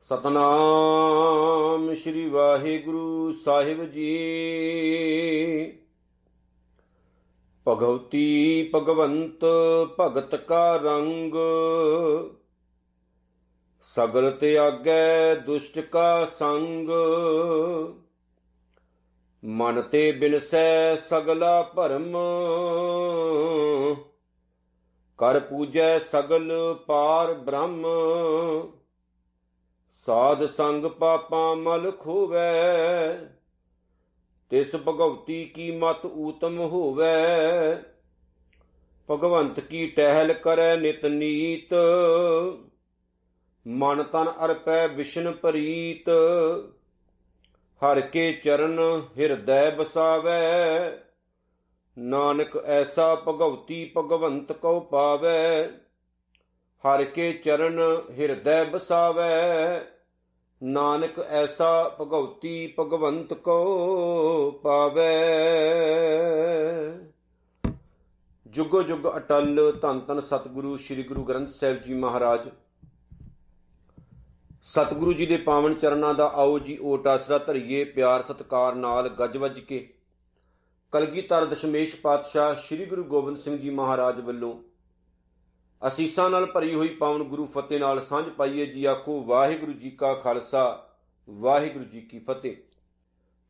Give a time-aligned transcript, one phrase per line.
[0.00, 4.08] ਸਤਨਾਮ ਸ੍ਰੀ ਵਾਹਿਗੁਰੂ ਸਾਹਿਬ ਜੀ।
[7.68, 9.44] ਭਗਵਤੀ ਭਗਵੰਤ
[10.00, 11.34] ਭਗਤ ਕਾ ਰੰਗ,
[13.80, 16.90] ਸਗਲ ਤਿਆਗੈ ਦੁਸ਼ਟ ਕਾ ਸੰਗ।
[19.44, 22.16] ਮਨ ਤੇ ਬਿਨਸੈ ਸਗਲਾ ਭਰਮ।
[25.18, 26.52] ਕਰ ਪੂਜੈ ਸਗਲ
[26.86, 27.86] ਪਾਰ ਬ੍ਰਹਮ।
[30.06, 33.16] ਸਾਧ ਸੰਗ ਪਾਪਾਂ ਮਲ ਖੋਵੈ।
[34.50, 37.16] ਤਿਸ ਭਗਵਤੀ ਕੀ ਮਤ ਊਤਮ ਹੋਵੈ।
[39.10, 41.74] ਭਗਵੰਤ ਕੀ ਟਹਿਲ ਕਰੈ ਨਿਤ ਨੀਤ।
[43.66, 46.10] ਮਨ ਤਨ ਅਰਪੈ ਵਿਸ਼ਨ ਪ੍ਰੀਤ
[47.82, 48.78] ਹਰ ਕੇ ਚਰਨ
[49.18, 50.90] ਹਿਰਦੈ ਬਸਾਵੈ
[51.98, 55.66] ਨਾਨਕ ਐਸਾ ਭਗਵਤੀ ਭਗਵੰਤ ਕਉ ਪਾਵੈ।
[56.84, 57.80] ਹਰ ਕੇ ਚਰਨ
[58.18, 59.80] ਹਿਰਦੈ ਬਸਾਵੈ
[60.62, 65.14] ਨਾਨਕ ਐਸਾ ਭਗਵਤੀ ਭਗਵੰਤ ਕੋ ਪਾਵੇ।
[68.46, 72.48] ਜੁਗੋ ਜੁਗ ਅਟਲ ਧੰਨ ਧੰਨ ਸਤਿਗੁਰੂ, ਸ੍ਰੀ ਗੁਰੂ ਗ੍ਰੰਥ ਸਾਹਿਬ ਜੀ ਮਹਾਰਾਜ।
[74.64, 79.36] ਸਤਿਗੁਰੂ ਜੀ ਦੇ ਪਾਵਨ ਚਰਨਾਂ ਦਾ ਆਓ ਜੀ, ਓਟ ਆਸਰਾ ਧਰੀਏ, ਪਿਆਰ ਸਤਕਾਰ ਨਾਲ ਗੱਜ
[79.36, 79.78] ਵੱਜ ਕੇ।
[80.92, 84.54] ਕਲਗੀਧਰ ਦਸ਼ਮੇਸ਼ ਪਾਤਸ਼ਾਹ ਸ੍ਰੀ ਗੁਰੂ ਗੋਬਿੰਦ ਸਿੰਘ ਜੀ ਮਹਾਰਾਜ ਵੱਲੋਂ
[85.82, 90.14] ਅਸੀਸਾਂ ਨਾਲ ਭਰੀ ਹੋਈ ਪਾਵਨ ਗੁਰੂ ਫਤਿਹ ਨਾਲ ਸਾਂਝ ਪਾਈਏ ਜੀ ਆਖੋ, ਵਾਹਿਗੁਰੂ ਜੀ ਕਾ
[90.14, 90.88] ਖਾਲਸਾ,
[91.28, 92.56] ਵਾਹਿਗੁਰੂ ਜੀ ਕੀ ਫਤਿਹ।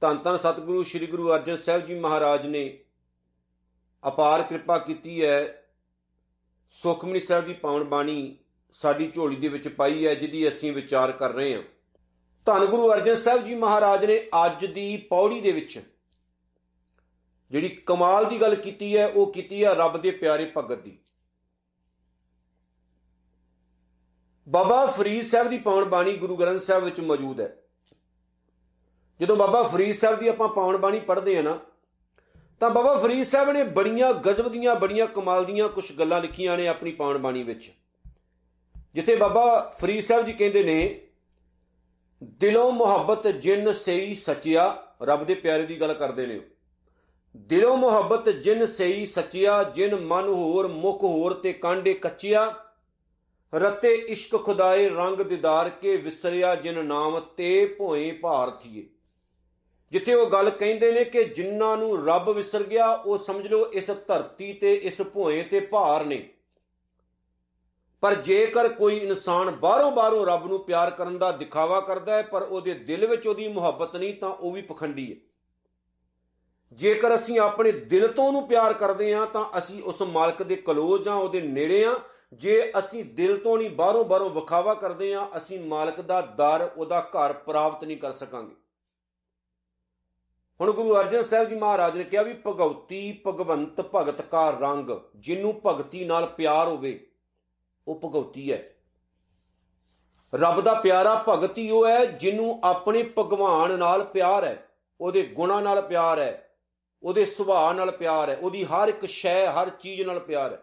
[0.01, 2.79] ਧੰਨ ਧੰਨ ਸਤਿਗੁਰੂ, ਸ੍ਰੀ ਗੁਰੂ ਅਰਜਨ ਸਾਹਿਬ ਜੀ ਮਹਾਰਾਜ ਨੇ
[4.09, 5.63] ਅਪਾਰ ਕਿਰਪਾ ਕੀਤੀ ਹੈ
[6.73, 8.37] ਸੁਖਮਨੀ ਸਾਹਿਬ ਦੀ ਪਾਵਨ ਬਾਣੀ
[8.77, 11.63] ਸਾਡੀ ਝੋਲੀ ਦੇ ਵਿੱਚ ਪਾਈ ਹੈ, ਜਿਹਦੀ ਅਸੀਂ ਵਿਚਾਰ ਕਰ ਰਹੇ ਹਾਂ।
[12.47, 15.79] ਧੰਨ ਗੁਰੂ ਅਰਜਨ ਸਾਹਿਬ ਜੀ ਮਹਾਰਾਜ ਨੇ ਅੱਜ ਦੀ ਪੌੜੀ ਦੇ ਵਿੱਚ
[17.51, 20.99] ਜਿਹੜੀ ਕਮਾਲ ਦੀ ਗੱਲ ਕੀਤੀ ਹੈ, ਉਹ ਕੀਤੀ ਹੈ ਰੱਬ ਦੇ ਪਿਆਰੇ ਭਗਤ ਦੀ।
[24.47, 27.57] ਬਾਬਾ ਫਰੀਦ ਸਾਹਿਬ ਦੀ ਪਾਵਨ ਬਾਣੀ ਗੁਰੂ ਗ੍ਰੰਥ ਸਾਹਿਬ ਵਿੱਚ ਮੌਜੂਦ ਹੈ।
[29.21, 31.59] ਜਦੋਂ ਬਾਬਾ ਫਰੀਦ ਸਾਹਿਬ ਦੀ ਆਪਾਂ ਪਾਵਨ ਬਾਣੀ ਪੜ੍ਹਦੇ ਆ ਨਾ,
[32.61, 36.69] ਤਾਂ ਬਾਬਾ ਫਰੀਦ ਸਾਹਿਬ ਨੇ ਬੜੀਆਂ ਗਜ਼ਬ ਦੀਆਂ, ਬੜੀਆਂ ਕਮਾਲ ਦੀਆਂ ਕੁਝ ਗੱਲਾਂ ਲਿਖੀਆਂ ਨੇ
[36.69, 37.71] ਆਪਣੀ ਪਾਵਨ ਬਾਣੀ ਵਿੱਚ।
[38.97, 41.01] ਜਿੱਥੇ ਬਾਬਾ ਫਰੀਦ ਸਾਹਿਬ ਜੀ ਕਹਿੰਦੇ ਨੇ,
[42.41, 46.41] ਦਿਲੋਂ ਮੁਹੱਬਤ ਜਿਨ ਸਈ ਸਚਿਆ, ਰੱਬ ਦੇ ਪਿਆਰੇ ਦੀ ਗੱਲ ਕਰਦੇ ਨੇ
[47.49, 52.53] ਦਿਲੋਂ ਮੁਹੱਬਤ ਜਿਨ ਸਈ ਸਚਿਆ, ਜਿਨ ਮਨ ਹੋਰ ਮੁਖ ਹੋਰ ਤੇ ਕਾਂਡੇ ਕੱਚਿਆ,
[53.53, 58.87] ਰਤੇ ਇਸ਼ਕ ਖੁਦਾਏ ਰੰਗ ਦਿਦਾਰ ਕੇ ਵਿਸਰਿਆ, ਜਿਨ ਨਾਮ ਤੇ ਭੋਏ ਭਾਰਤੀਏ
[59.93, 63.91] ਜਿੱਥੇ ਉਹ ਗੱਲ ਕਹਿੰਦੇ ਨੇ ਕਿ ਜਿਨ੍ਹਾਂ ਨੂੰ ਰੱਬ ਵਿਸਰ ਗਿਆ, ਉਹ ਸਮਝ ਲਓ ਇਸ
[64.09, 66.29] ਧਰਤੀ ਤੇ, ਇਸ ਭੋਏ ਤੇ ਭਾਰ ਨੇ।
[68.07, 72.43] ਪਰ ਜੇਕਰ ਕੋਈ ਇਨਸਾਨ ਬਾਹਰੋਂ ਬਾਹਰੋਂ ਰੱਬ ਨੂੰ ਪਿਆਰ ਕਰਨ ਦਾ ਦਿਖਾਵਾ ਕਰਦਾ ਹੈ, ਪਰ
[72.43, 75.17] ਉਹਦੇ ਦਿਲ ਵਿੱਚ ਉਹਦੀ ਮੁਹੱਬਤ ਨਹੀਂ, ਤਾਂ ਉਹ ਵੀ ਪਖੰਡੀ ਹੈ।
[76.73, 81.09] ਜੇਕਰ ਅਸੀਂ ਆਪਣੇ ਦਿਲ ਤੋਂ ਉਹਨੂੰ ਪਿਆਰ ਕਰਦੇ ਹਾਂ, ਤਾਂ ਅਸੀਂ ਉਸ ਮਾਲਕ ਦੇ ਕਲੋਜ਼
[81.09, 81.95] ਆ ਉਹਦੇ ਨੇੜੇ ਆ
[82.33, 87.01] ਜੇ ਅਸੀਂ ਦਿਲ ਤੋਂ ਨਹੀਂ, ਬਾਹਰੋਂ ਬਾਹਰੋਂ ਵਿਖਾਵਾ ਕਰਦੇ ਆ ਅਸੀਂ ਮਾਲਕ ਦਾ ਦਰ, ਉਹਦਾ
[87.01, 88.55] ਘਰ ਪ੍ਰਾਪਤ ਨਹੀਂ ਕਰ ਸਕਾਂਗੇ।
[90.61, 95.61] ਹੁਣ ਗੁਰੂ ਅਰਜਨ ਸਾਹਿਬ ਜੀ ਮਹਾਰਾਜ ਨੇ ਕਿਹਾ ਵੀ ਭਗਵਤੀ ਭਗਵੰਤ ਭਗਤ ਕਾ ਰੰਗ ਜਿਹਨੂੰ
[95.67, 97.07] ਭਗਤੀ ਨਾਲ ਪਿਆਰ ਹੋਵੇ।
[97.89, 98.67] ਉਹ ਭਗਵਤੀ ਹੈ।
[100.35, 104.69] ਰੱਬ ਦਾ ਪਿਆਰਾ ਭਗਤ ਹੀ ਉਹ ਹੈ ਜਿਹਨੂੰ ਆਪਣੇ ਭਗਵਾਨ ਨਾਲ ਪਿਆਰ ਹੈ।
[105.01, 106.51] ਉਹਦੇ ਗੁਣਾ ਨਾਲ ਪਿਆਰ ਹੈ।
[107.03, 110.63] ਉਹਦੇ ਸੁਭਾਅ ਨਾਲ ਪਿਆਰ ਹੈ। ਉਹਦੀ ਹਰ ਇੱਕ ਸ਼ੈ, ਹਰ ਚੀਜ਼ ਨਾਲ ਪਿਆਰ ਹੈ।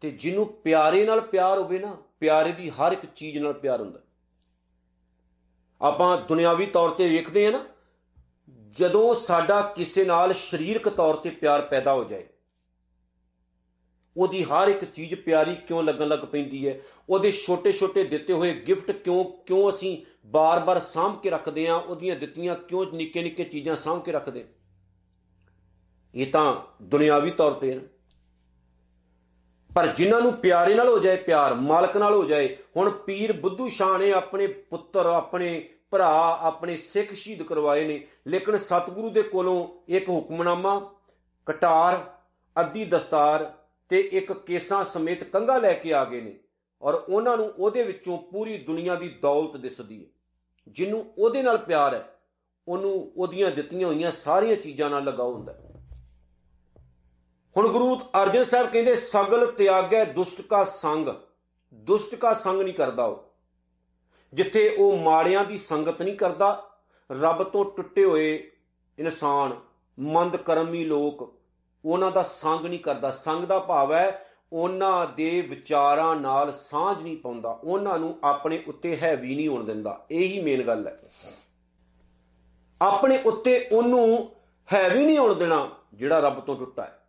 [0.00, 4.00] ਤੇ ਜਿਹਨੂੰ ਪਿਆਰੇ ਨਾਲ ਪਿਆਰ ਹੋਵੇ ਨਾ, ਪਿਆਰੇ ਦੀ ਹਰ ਇੱਕ ਚੀਜ਼ ਨਾਲ ਪਿਆਰ ਹੁੰਦਾ
[5.82, 7.64] ਆਪਾਂ ਦੁਨਿਆਵੀ ਤੌਰ ਤੇ ਵੇਖਦੇ ਆ ਨਾ,
[8.70, 12.28] ਜਦੋਂ ਸਾਡਾ ਕਿਸੇ ਨਾਲ ਸਰੀਰਕ ਤੌਰ ਤੇ ਪਿਆਰ ਪੈਦਾ ਹੋ ਜਾਏ
[14.16, 16.80] ਉਹਦੀ ਹਰ ਇੱਕ ਚੀਜ਼ ਪਿਆਰੀ ਕਿਉਂ ਲੱਗਣ ਲੱਗ ਪੈਂਦੀ ਹੈ?
[17.08, 22.54] ਉਹਦੇ ਛੋਟੇ-ਛੋਟੇ ਦਿੱਤੇ ਹੋਏ ਗਿਫਟ ਕਿਉਂ ਕਿਉਂ ਅਸੀਂ ਬਾਰ-ਬਾਰ ਸਾਂਭ ਕੇ ਰੱਖਦੇ ਆ ਉਹਦੀਆਂ ਦਿੱਤੀਆਂ
[22.54, 24.48] ਕਿਉਂ ਨਿੱਕੇ-ਨਿੱਕੇ ਚੀਜ਼ਾਂ ਸਾਂਭ ਕੇ ਰੱਖਦੇ?
[26.14, 27.80] ਇਹ ਤਾਂ ਦੁਨਿਆਵੀ ਤੌਰ ਤੇ ਹੈ।
[29.74, 33.68] ਪਰ ਜਿਨ੍ਹਾਂ ਨੂੰ ਪਿਆਰੇ ਨਾਲ ਹੋ ਜਾਏ ਪਿਆਰ, ਮਾਲਕ ਨਾਲ ਹੋ ਜਾਏ, ਹੁਣ ਪੀਰ ਬੁੱਧੂ
[33.68, 39.68] ਸ਼ਾਹ ਨੇ ਆਪਣੇ ਪੁੱਤਰ, ਆਪਣੇ ਭਰਾ, ਆਪਣੇ ਸਿੱਖ ਸ਼ਹੀਦ ਕਰਵਾਏ ਨੇ। ਲੇਕਿਨ ਸਤਿਗੁਰੂ ਦੇ ਕੋਲੋਂ
[39.88, 40.94] ਇੱਕ ਹੁਕਮਨਾਮਾ,
[41.46, 42.14] ਕਟਾਰ,
[42.60, 43.54] ਅੱਧੀ ਦਸਤਾਰ
[43.88, 46.38] ਤੇ ਇੱਕ ਕੇਸਾਂ ਸਮੇਤ ਕੰਗਾ ਲੈ ਕੇ ਆ ਗਏ ਨੇ
[46.82, 50.08] ਔਰ ਉਹਨਾਂ ਨੂੰ ਉਹਦੇ ਵਿੱਚੋਂ ਪੂਰੀ ਦੁਨੀਆ ਦੀ ਦੌਲਤ ਦਿਸਦੀ ਹੈ।
[50.68, 52.20] ਜਿਹਨੂੰ ਉਹਦੇ ਨਾਲ ਪਿਆਰ ਹੈ,
[52.68, 55.58] ਉਹਨੂੰ ਉਹਦੀਆਂ ਦਿੱਤੀਆਂ ਹੋਈਆਂ ਸਾਰੀਆਂ ਚੀਜ਼ਾਂ ਨਾਲ ਲਗਾਉ ਹੁੰਦਾ
[57.56, 61.08] ਹੁਣ ਗੁਰੂ ਅਰਜਨ ਸਾਹਿਬ ਕਹਿੰਦੇ, ਸਗਲ ਤਿਆਗੈ ਦੁਸ਼ਟ ਕਾ ਸੰਗ।
[61.74, 63.24] ਦੁਸ਼ਟ ਕਾ ਸੰਗ ਨਹੀਂ ਕਰਦਾ ਉਹ।
[64.34, 66.78] ਜਿੱਥੇ ਉਹ ਮਾੜਿਆਂ ਦੀ ਸੰਗਤ ਨਹੀਂ ਕਰਦਾ,
[67.12, 68.50] ਰੱਬ ਤੋਂ ਟੁੱਟੇ ਹੋਏ
[68.98, 69.60] ਇਨਸਾਨ
[69.98, 71.35] ਮੰਦ ਕਰਮੀ ਲੋਕ
[71.86, 77.16] ਉਹਨਾਂ ਦਾ ਸੰਗ ਨਹੀਂ ਕਰਦਾ। ਸੰਗ ਦਾ ਭਾਵ ਹੈ ਉਹਨਾਂ ਦੇ ਵਿਚਾਰਾਂ ਨਾਲ ਸਾਂਝ ਨਹੀਂ
[77.16, 80.96] ਪਾਉਂਦਾ। ਉਹਨਾਂ ਨੂੰ ਆਪਣੇ ਉੱਤੇ ਹੈਵੀ ਨਹੀਂ ਹੋਣ ਦਿੰਦਾ। ਇਹੀ ਮੇਨ ਗੱਲ ਹੈ।
[82.82, 84.32] ਆਪਣੇ ਉੱਤੇ ਉਹਨੂੰ
[84.72, 87.02] ਹੈ ਵੀ ਨਹੀਂ ਆਉਣ ਦੇਣਾ ਜਿਹੜਾ ਰੱਬ ਤੋਂ ਟੁੱਟਾ ਹੈ।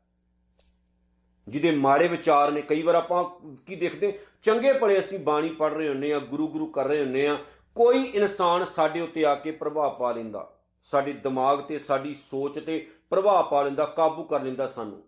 [1.48, 3.24] ਜਿਹਦੇ ਮਾੜੇ ਵਿਚਾਰ ਨੇ, ਕਈ ਵਾਰ ਆਪਾਂ
[3.66, 7.28] ਕੀ ਦੇਖਦੇ, ਚੰਗੇ ਭਲੇ ਅਸੀਂ ਬਾਣੀ ਪੜ ਰਹੇ ਹੁੰਨੇ ਆ ਗੁਰੂ ਗੁਰੂ ਕਰ ਰਹੇ ਹੁੰਨੇ
[7.28, 7.38] ਆ
[7.76, 12.90] ਕੋਈ ਇਨਸਾਨ ਸਾਡੇ ਉੱਤੇ ਆ ਕੇ ਪ੍ਰਭਾਵ ਪਾ ਲੈਂਦਾ ਸਾਡੇ ਦਿਮਾਗ ਤੇ, ਸਾਡੀ ਸੋਚ ਤੇ
[13.10, 15.04] ਪ੍ਰਭਾਵ ਪਾ ਲੈਂਦਾ, ਕਾਬੂ ਕਰ ਲੈਂਦਾ ਸਾਨੂੰ।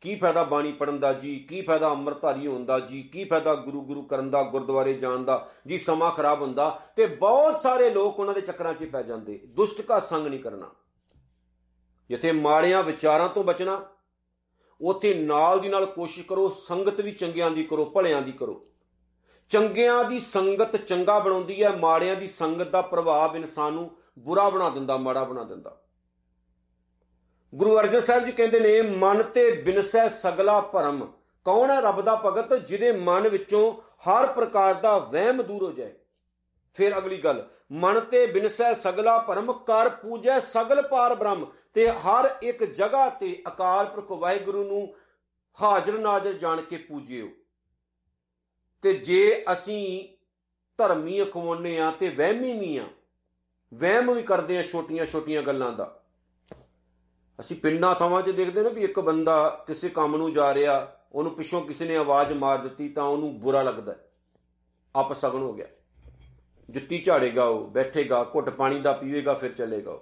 [0.00, 1.38] ਕੀ ਫਾਇਦਾ ਬਾਣੀ ਪੜਨ ਦਾ ਜੀ?
[1.38, 3.02] ਕੀ ਫਾਇਦਾ ਅੰਮ੍ਰਿਤਧਾਰੀ ਹੋਣ ਦਾ ਜੀ?
[3.02, 5.48] ਕੀ ਫਾਇਦਾ ਗੁਰੂ ਗੁਰੂ ਕਰਨ ਦਾ, ਗੁਰਦੁਆਰੇ ਜਾਣ ਦਾ?
[5.66, 9.82] ਜੀ, ਸਮਾਂ ਖਰਾਬ ਹੁੰਦਾ ਤੇ ਬਹੁਤ ਸਾਰੇ ਲੋਕ ਉਹਨਾਂ ਦੇ ਚੱਕਰਾਂ 'ਚ ਪੈ ਜਾਂਦੇ। ਦੁਸ਼ਟ
[9.82, 10.70] ਕਾ ਸੰਗ ਨਹੀਂ ਕਰਨਾ।
[12.08, 13.86] ਜਿੱਥੇ ਮਾੜਿਆਂ ਵਿਚਾਰਾਂ ਤੋਂ ਬਚਣਾ,
[14.80, 18.66] ਉਥੇ ਨਾਲ ਦੀ ਨਾਲ ਕੋਸ਼ਿਸ਼ ਕਰੋ, ਸੰਗਤ ਵੀ ਚੰਗਿਆਂ ਦੀ ਕਰੋ, ਭਲਿਆਂ ਦੀ ਕਰੋ।
[19.48, 24.68] ਚੰਗਿਆਂ ਦੀ ਸੰਗਤ ਚੰਗਾ ਬਣਾਉਂਦੀ ਹੈ, ਮਾੜਿਆਂ ਦੀ ਸੰਗਤ ਦਾ ਪ੍ਰਭਾਵ ਇਨਸਾਨ ਨੂੰ ਬੁਰਾ ਬਣਾ
[24.70, 25.80] ਦਿੰਦਾ, ਮਾੜਾ ਬਣਾ ਦਿੰਦਾ।
[27.54, 31.12] ਗੁਰੂ ਅਰਜਨ ਸਾਹਿਬ ਜੀ ਕਹਿੰਦੇ ਨੇ, ਮਨ ਤੇ ਬਿਨਸੈ ਸਗਲਾ ਭਰਮ।
[31.44, 33.72] ਕੌਣ ਹੈ ਰੱਬ ਦਾ ਭਗਤ ਜਿਹਦੇ ਮਨ ਵਿੱਚੋਂ
[34.08, 35.94] ਹਰ ਪ੍ਰਕਾਰ ਦਾ ਵਹਿਮ ਦੂਰ ਹੋ ਜਾਏ?
[36.72, 42.38] ਫਿਰ ਅਗਲੀ ਗੱਲ, ਮਨ ਤੇ ਬਿਨਸੈ ਸਗਲਾ ਭਰਮ ਕਰ ਪੂਜੈ ਸਗਲ ਪਾਰ ਬ੍ਰਹਮ ਤੇ ਹਰ
[42.42, 44.94] ਇੱਕ ਜਗ੍ਹਾ ਤੇ ਅਕਾਲ ਪੁਰਖ ਵਾਹਿਗੁਰੂ ਨੂੰ
[45.62, 47.28] ਹਾਜ਼ਰ ਨਾਜ਼ਰ ਜਾਣ ਕੇ ਪੂਜਿਓ।
[48.82, 50.08] ਤੇ ਜੇ ਅਸੀਂ
[50.78, 52.84] ਧਰਮੀ ਅਖਵਾਉਨੇ ਆ ਤੇ ਵਹਿਮੀ ਵੀ ਆ
[53.74, 56.00] ਵਹਿਮ ਵੀ ਕਰਦੇ ਆ ਛੋਟੀਆਂ ਛੋਟੀਆਂ ਗੱਲਾਂ ਦਾ।
[57.38, 61.34] ਅਸੀਂ ਪਿੰਡਾਂ ਥਾਵਾਂ 'ਚ ਦੇਖਦੇ ਨੇ ਵੀ ਇੱਕ ਬੰਦਾ ਕਿਸੇ ਕੰਮ ਨੂੰ ਜਾ ਰਿਹਾ, ਉਹਨੂੰ
[61.34, 63.94] ਪਿੱਛੋਂ ਕਿਸੇ ਨੇ ਆਵਾਜ਼ ਮਾਰ ਦਿੱਤੀ ਤਾਂ ਉਹਨੂੰ ਬੁਰਾ ਲੱਗਦਾ
[64.94, 65.66] ਆਪਸਗਣ ਹੋ ਗਿਆ।
[66.68, 69.98] ਜੁੱਤੀ ਝਾੜੇਗਾ ਉਹ, ਬੈਠੇਗਾ, ਘੁੱਟ ਪਾਣੀ ਦਾ ਪੀਵੇਗਾ, ਫਿਰ ਚੱਲੇਗਾ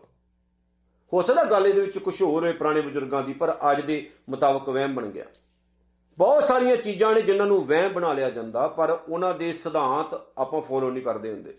[1.12, 4.69] ਹੋ ਸਕਦਾ ਗੱਲ ਇਹਦੇ ਵਿੱਚ ਕੁਝ ਹੋਰ ਹੈ ਪੁਰਾਣੇ ਬਜ਼ੁਰਗਾਂ ਦੀ, ਪਰ ਅੱਜ ਦੇ ਮੁਤਾਬਕ
[4.69, 5.24] ਵਹਿਮ ਬਣ ਗਿਆ।
[6.19, 10.62] ਬਹੁਤ ਸਾਰੀਆਂ ਚੀਜ਼ਾਂ ਨੇ ਜਿਨ੍ਹਾਂ ਨੂੰ ਵਹਿਮ ਬਣਾ ਲਿਆ ਜਾਂਦਾ, ਪਰ ਉਹਨਾਂ ਦੇ ਸਿਧਾਂਤ ਆਪਾਂ
[10.62, 11.54] ਫੋਲੋ ਨਹੀਂ ਕਰਦੇ ਹੁੰਦੇ।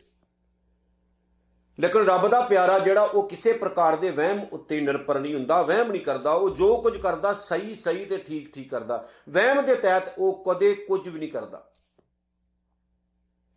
[1.79, 5.91] ਲੇਕਿਨ ਰੱਬ ਦਾ ਪਿਆਰਾ ਜਿਹੜਾ ਉਹ ਕਿਸੇ ਪ੍ਰਕਾਰ ਦੇ ਵਹਿਮ ਉੱਤੇ ਨਿਰਭਰ ਨਹੀਂ ਹੁੰਦਾ, ਵਹਿਮ
[5.91, 10.13] ਨਹੀਂ ਕਰਦਾ, ਉਹ ਜੋ ਕੁਝ ਕਰਦਾ ਸਹੀ ਸਹੀ ਤੇ ਠੀਕ ਠੀਕ ਕਰਦਾ। ਵਹਿਮ ਦੇ ਤਹਿਤ
[10.17, 11.63] ਉਹ ਕਦੇ ਕੁਝ ਵੀ ਨਹੀਂ ਕਰਦਾ।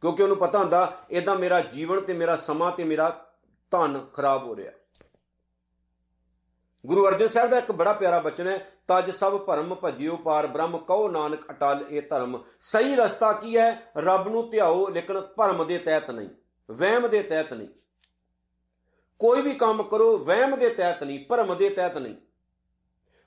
[0.02, 3.08] ਕਿਉਂਕਿ ਉਹਨੂੰ ਪਤਾ ਹੁੰਦਾ ਇਦਾਂ ਮੇਰਾ ਜੀਵਨ ਤੇ ਮੇਰਾ ਸਮਾਂ ਤੇ ਮੇਰਾ
[3.72, 4.72] ਧਨ ਖਰਾਬ ਹੋ ਰਿਹਾ।
[6.84, 8.58] ਗੁਰੂ ਅਰਜਨ ਸਾਹਿਬ ਦਾ ਇੱਕ ਬੜਾ ਪਿਆਰਾ ਬਚਨ ਹੈ,
[8.88, 13.92] ਤਜ ਸਭ ਭਰਮ ਭਜਿਓ ਪਾਰ ਬ੍ਰਹਮ, ਕਹੋ ਨਾਨਕ ਅਟਲ ਇਹ ਧਰਮ। ਸਹੀ ਰਸਤਾ ਕੀ ਹੈ?
[13.98, 16.28] ਰੱਬ ਨੂੰ ਧਿਆਓ, ਲੇਕਿਨ ਭਰਮ ਦੇ ਤਹਿਤ ਨਹੀਂ,
[16.68, 17.68] ਵਹਿਮ ਦੇ ਤਹਿਤ ਨਹੀਂ।
[19.18, 22.14] ਕੋਈ ਵੀ ਕੰਮ ਕਰੋ, ਵਹਿਮ ਦੇ ਤਹਿਤ ਨਹੀਂ, ਭਰਮ ਦੇ ਤਹਿਤ ਨਹੀਂ।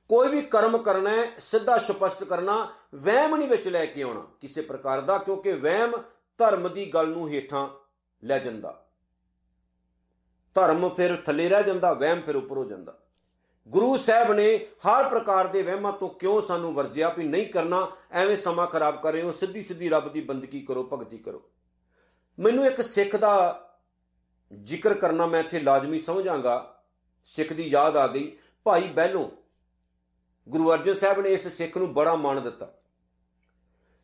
[0.09, 4.61] ਕੋਈ ਵੀ ਕਰਮ ਕਰਨਾ ਹੈ, ਸਿੱਧਾ ਸਪਸ਼ਟ ਕਰਨਾ, ਵਹਿਮ ਨਹੀਂ ਵਿੱਚ ਲੈ ਕੇ ਆਉਣਾ ਕਿਸੇ
[4.61, 6.03] ਪ੍ਰਕਾਰ ਦਾ, ਕਿਉਂਕਿ ਵਹਿਮ
[6.37, 7.69] ਧਰਮ ਦੀ ਗੱਲ ਨੂੰ ਹੇਠਾਂ
[8.23, 8.85] ਲੈ ਜਾਂਦਾ।
[10.55, 12.99] ਧਰਮ ਫਿਰ ਥੱਲੇ ਰਹਿ ਜਾਂਦਾ, ਵਹਿਮ ਫਿਰ ਉੱਪਰ ਹੋ ਜਾਂਦਾ।
[13.67, 18.37] ਗੁਰੂ ਸਾਹਿਬ ਨੇ ਹਰ ਪ੍ਰਕਾਰ ਦੇ ਵਹਿਮਾਂ ਤੋਂ ਕਿਉਂ ਸਾਨੂੰ ਵਰਜਿਆ ਵੀ ਨਹੀਂ ਕਰਨਾ, ਐਵੇਂ
[18.37, 21.43] ਸਮਾਂ ਖਰਾਬ ਕਰ ਰਹੇ ਹੋ ਸਿੱਧੀ ਸਿੱਧੀ ਰੱਬ ਦੀ ਬੰਦਗੀ ਕਰੋ, ਭਗਤੀ ਕਰੋ।
[22.39, 23.65] ਮੈਨੂੰ ਇੱਕ ਸਿੱਖ ਦਾ
[24.63, 26.83] ਜ਼ਿਕਰ ਕਰਨਾ ਮੈਂ ਇੱਥੇ ਲਾਜ਼ਮੀ ਸਮਝਾਂਗਾ।
[27.25, 29.29] ਸਿੱਖ ਦੀ ਯਾਦ ਆ ਗਈ। ਭਾਈ ਬਹਿਲੋਂ,
[30.49, 32.73] ਗੁਰੂ ਅਰਜਨ ਸਾਹਿਬ ਨੇ ਇਸ ਸਿੱਖ ਨੂੰ ਬੜਾ ਮਾਣ ਦਿੱਤਾ।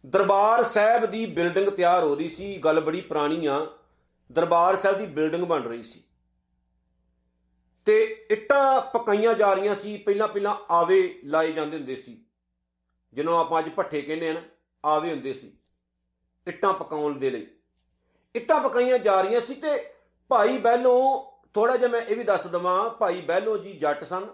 [0.06, 3.78] ਦਰਬਾਰ ਸਾਹਿਬ ਦੀ ਬਿਲਡਿੰਗ ਤਿਆਰ ਹੋ ਰਹੀ ਸੀ। ਗੱਲ ਬੜੀ ਪੁਰਾਣੀ ਆ।
[4.32, 6.04] ਦਰਬਾਰ ਸਾਹਿਬ ਦੀ ਬਿਲਡਿੰਗ ਬਣ ਰਹੀ ਸੀ।
[7.86, 12.26] ਤੇ ਇੱਟਾਂ ਪਕਾਈਆਂ ਜਾ ਰਹੀਆਂ ਸੀ। ਪਹਿਲਾਂ ਪਹਿਲਾਂ ਆਵੇ ਲਾਏ ਜਾਂਦੇ ਹੁੰਦੇ ਸੀ।
[13.14, 14.42] ਜਿਹਨੂੰ ਆਪਾਂ ਅੱਜ ਭੱਠੇ ਕਹਿੰਦੇ ਆ ਨਾ,
[14.86, 15.58] ਆਵੇ ਹੁੰਦੇ ਸੀ।
[16.48, 17.48] ਇੱਟਾਂ ਪਕਾਉਣ ਦੇ ਲਈ।
[18.36, 19.95] ਇੱਟਾਂ ਪਕਾਈਆਂ ਜਾ ਰਹੀਆਂ ਸੀ ਤੇ
[20.28, 24.28] ਭਾਈ ਬਹਿਲੋਂ ਥੋੜਾ ਜਿਹਾ ਮੈਂ ਇਹ ਵੀ ਦੱਸ ਦਵਾਂ, ਭਾਈ ਬਹਿਲੋਂ ਜੀ ਜੱਟ ਸਨ।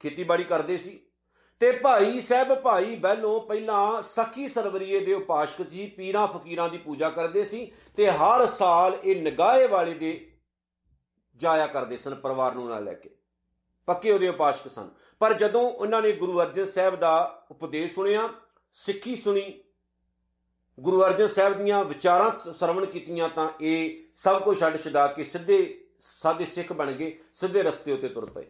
[0.00, 1.00] ਖੇਤੀਬਾੜੀ ਕਰਦੇ ਸੀ।
[1.60, 7.10] ਤੇ ਭਾਈ ਸਾਹਿਬ, ਭਾਈ ਬਹਿਲੋਂ ਪਹਿਲਾਂ ਸਖੀ ਸਰਵਰੀਏ ਦੇ ਉਪਾਸ਼ਕ ਜੀ ਪੀਰਾਂ ਫਕੀਰਾਂ ਦੀ ਪੂਜਾ
[7.10, 10.32] ਕਰਦੇ ਸੀ ਤੇ ਹਰ ਸਾਲ ਇਹ ਨਗਾਹੇ ਵਾਲੇ ਦੇ
[11.36, 13.10] ਜਾਇਆ ਕਰਦੇ ਸਨ, ਪਰਿਵਾਰ ਨੂੰ ਨਾਲ ਲੈ ਕੇ।
[13.86, 18.28] ਪੱਕੇ ਉਹਦੇ ਉਪਾਸ਼ਕ ਸਨ। ਪਰ ਜਦੋਂ ਉਹਨਾਂ ਨੇ ਗੁਰੂ ਅਰਜਨ ਸਾਹਿਬ ਦਾ ਉਪਦੇਸ਼ ਸੁਣਿਆ,
[18.72, 19.60] ਸਿੱਖੀ ਸੁਣੀ
[20.80, 25.82] ਗੁਰੂ ਅਰਜਨ ਸਾਹਿਬ ਦੀਆਂ ਵਿਚਾਰਾਂ ਸਰਵਣ ਕੀਤੀਆਂ ਤਾਂ ਇਹ ਸਭ ਕੁਝ ਛੱਡ ਛਡਾ ਕੇ ਸਿੱਧੇ
[26.00, 28.44] ਸਾਦੇ ਸਿੱਖ ਬਣ ਗਏ, ਸਿੱਧੇ ਰਸਤੇ ਉੱਤੇ ਤੁਰ ਪਏ।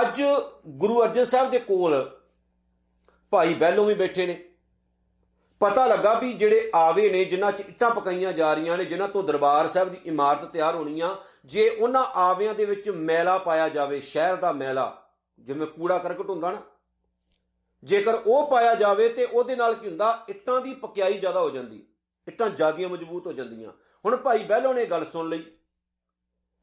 [0.00, 0.22] ਅੱਜ
[0.68, 2.18] ਗੁਰੂ ਅਰਜਨ ਸਾਹਿਬ ਦੇ ਕੋਲ
[3.30, 4.44] ਭਾਈ ਬੈਲੋਂ ਵੀ ਬੈਠੇ ਨੇ।
[5.60, 9.22] ਪਤਾ ਲੱਗਾ ਵੀ ਜਿਹੜੇ ਆਵੇ ਨੇ, ਜਿਨ੍ਹਾਂ 'ਚ ਇੱਟਾਂ ਪਕਾਈਆਂ ਜਾ ਰਹੀਆਂ ਨੇ, ਜਿਨ੍ਹਾਂ ਤੋਂ
[9.22, 14.00] ਦਰਬਾਰ ਸਾਹਿਬ ਦੀ ਇਮਾਰਤ ਤਿਆਰ ਹੋਣੀ ਆ, ਜੇ ਉਹਨਾਂ ਆਵਿਆਂ ਦੇ ਵਿੱਚ ਮੈਲਾ ਪਾਇਆ ਜਾਵੇ,
[14.00, 15.02] ਸ਼ਹਿਰ ਦਾ ਮੈਲਾ,
[15.38, 16.62] ਜਿਵੇਂ ਕੂੜਾ ਕਰਕਟ ਹੁੰਦਾ ਨਾ
[17.84, 21.86] ਜੇਕਰ ਉਹ ਪਾਇਆ ਜਾਵੇ ਤੇ ਉਹਦੇ ਨਾਲ ਕੀ ਹੁੰਦਾ, ਇੱਟਾਂ ਦੀ ਪਕਿਆਈ ਜ਼ਿਆਦਾ ਹੋ ਜਾਂਦੀ।
[22.28, 23.72] ਇੱਟਾਂ ਜ਼ਿਆਦੀਆਂ ਮਜ਼ਬੂਤ ਹੋ ਜਾਂਦੀਆਂ।
[24.04, 25.52] ਹੁਣ ਭਾਈ ਬਹਿਲੋ ਨੇ ਗੱਲ ਸੁਣ ਲਈ।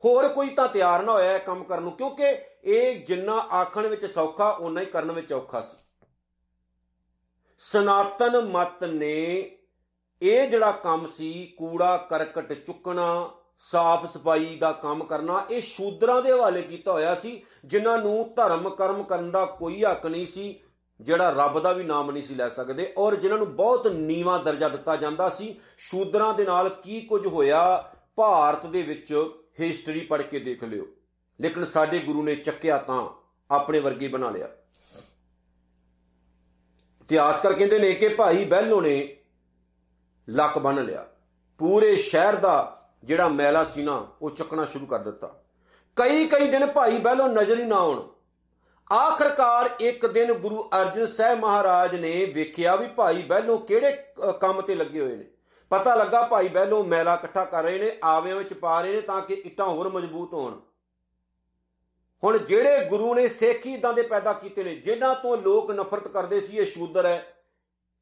[0.06, 4.52] ਹੋਰ ਕੋਈ ਤਾਂ ਤਿਆਰ ਨਾ ਹੋਇਆ ਕੰਮ ਕਰਨ ਨੂੰ, ਕਿਉਂਕਿ ਇਹ ਜਿੰਨਾ ਆਖਣ ਵਿੱਚ ਸੌਖਾ,
[4.52, 5.78] ਓਨਾ ਹੀ ਕਰਨ ਵਿੱਚ ਔਖਾ ਸੀ।
[7.58, 9.52] ਸਨਾਤਨ ਮਤ ਨੇ
[10.22, 16.32] ਇਹ ਜਿਹੜਾ ਕੰਮ ਸੀ, ਕੂੜਾ, ਕਰਕਟ, ਚੁੱਕਣਾ, ਸਾਫ਼ ਸਫ਼ਾਈ ਦਾ ਕੰਮ ਕਰਨਾ, ਇਹ ਸ਼ੂਦਰਾਂ ਦੇ
[16.32, 20.60] ਹਵਾਲੇ ਕੀਤਾ ਹੋਇਆ ਸੀ, ਜਿਨ੍ਹਾਂ ਨੂੰ ਧਰਮ ਕਰਮ ਕਰਨ ਦਾ ਕੋਈ ਹੱਕ ਨਹੀਂ ਸੀ।
[21.02, 24.70] ਜਿਹੜਾ ਰੱਬ ਦਾ ਵੀ ਨਾਮ ਨਹੀਂ ਸੀ ਲੈ ਸਕਦੇ ਔਰ ਜਿਨ੍ਹਾਂ ਨੂੰ ਬਹੁਤ ਨੀਵਾ ਦਰਜਾ
[24.70, 30.40] ਦਿੱਤਾ ਜਾਂਦਾ ਸੀ, ਸ਼ੂਦਰਾਂ ਦੇ ਨਾਲ ਕੀ ਕੁਝ ਹੋਇਆ, ਭਾਰਤ ਦੇ ਵਿੱਚ ਹਿਸਟਰੀ ਪੜ੍ਹ ਕੇ
[30.40, 30.88] ਦੇਖ ਲਿਓ।
[31.42, 33.10] ਲੇਕਿਨ ਸਾਡੇ ਗੁਰੂ ਨੇ ਚੱਕਿਆ ਤਾਂ
[33.52, 34.50] ਆਪਣੇ ਵਰਗੇ ਬਣਾ ਲਿਆ।
[37.02, 39.18] ਇਤਿਹਾਸਕਾਰ ਕਹਿੰਦੇ ਨੇ ਕਿ ਭਾਈ ਬਹਿਲੋ ਨੇ
[40.30, 41.08] ਲੱਕ ਬੰਨ ਲਿਆ।
[41.58, 45.44] ਪੂਰੇ ਸ਼ਹਿਰ ਦਾ ਜਿਹੜਾ ਮੈਲਾ ਸੀ ਨਾ, ਉਹ ਚੱਕਣਾ ਸ਼ੁਰੂ ਕਰ ਦਿੱਤਾ।
[45.96, 48.08] ਕਈ ਕਈ ਦਿਨ ਭਾਈ ਬਹਿਲੋ ਨਜ਼ਰ ਹੀ ਨਾ ਆਉਣ।
[48.90, 53.92] ਆਖਰਕਾਰ ਇੱਕ ਦਿਨ ਗੁਰੂ ਅਰਜਨ ਸਾਹਿਬ ਮਹਾਰਾਜ ਨੇ ਵੇਖਿਆ ਵੀ ਭਾਈ ਬਹਿਲੋ ਕਿਹੜੇ
[54.42, 55.26] ਕੰਮ ਤੇ ਲੱਗੇ ਹੋਏ ਨੇ।
[55.72, 59.22] ਪਤਾ ਲੱਗਾ ਭਾਈ ਬਹਿਲੋ ਮੈਲਾ ਇਕੱਠਾ ਕਰ ਰਹੇ ਨੇ, ਆਵਿਆਂ ਵਿੱਚ ਪਾ ਰਹੇ ਨੇ ਤਾਂ
[59.22, 60.60] ਕਿ ਇੱਟਾਂ ਹੋਰ ਮਜ਼ਬੂਤ ਹੋਣ।
[62.24, 66.42] ਹੁਣ ਜਿਹੜੇ ਗੁਰੂ ਨੇ ਸਿੱਖ ਇਦਾਂ ਦੇ ਪੈਦਾ ਕੀਤੇ ਨੇ, ਜਿਨ੍ਹਾਂ ਤੋਂ ਲੋਕ ਨਫ਼ਰਤ ਕਰਦੇ
[66.42, 67.26] ਸੀ, ਇਹ ਸ਼ੂਦਰ ਹੈ।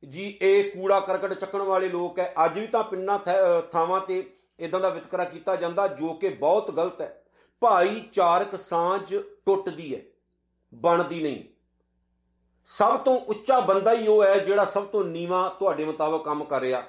[0.10, 3.20] ਜੀ, ਇਹ ਕੂੜਾ ਕਰਕਟ ਚੱਕਣ ਵਾਲੇ ਲੋਕ ਹੈ। ਅੱਜ ਵੀ ਤਾਂ ਪਿੰਨਾਂ
[3.72, 4.24] ਥਾਵਾਂ ਤੇ
[4.60, 7.24] ਇਦਾਂ ਦਾ ਵਿਤਕਰਾ ਕੀਤਾ ਜਾਂਦਾ ਜੋ ਕਿ ਬਹੁਤ ਗਲਤ ਹੈ।
[7.62, 9.16] ਭਾਈਚਾਰਕ ਸਾਂਝ
[9.46, 10.02] ਟੁੱਟਦੀ ਹੈ।
[10.76, 11.44] ਬਣਦੀ ਨਹੀਂ।
[12.66, 16.62] ਸਭ ਤੋਂ ਉੱਚਾ ਬੰਦਾ ਹੀ ਉਹ ਹੈ ਜਿਹੜਾ ਸਭ ਤੋਂ ਨੀਵਾ ਤੁਹਾਡੇ ਮੁਤਾਬਕ ਕੰਮ ਕਰ
[16.62, 16.84] ਰਿਹਾ।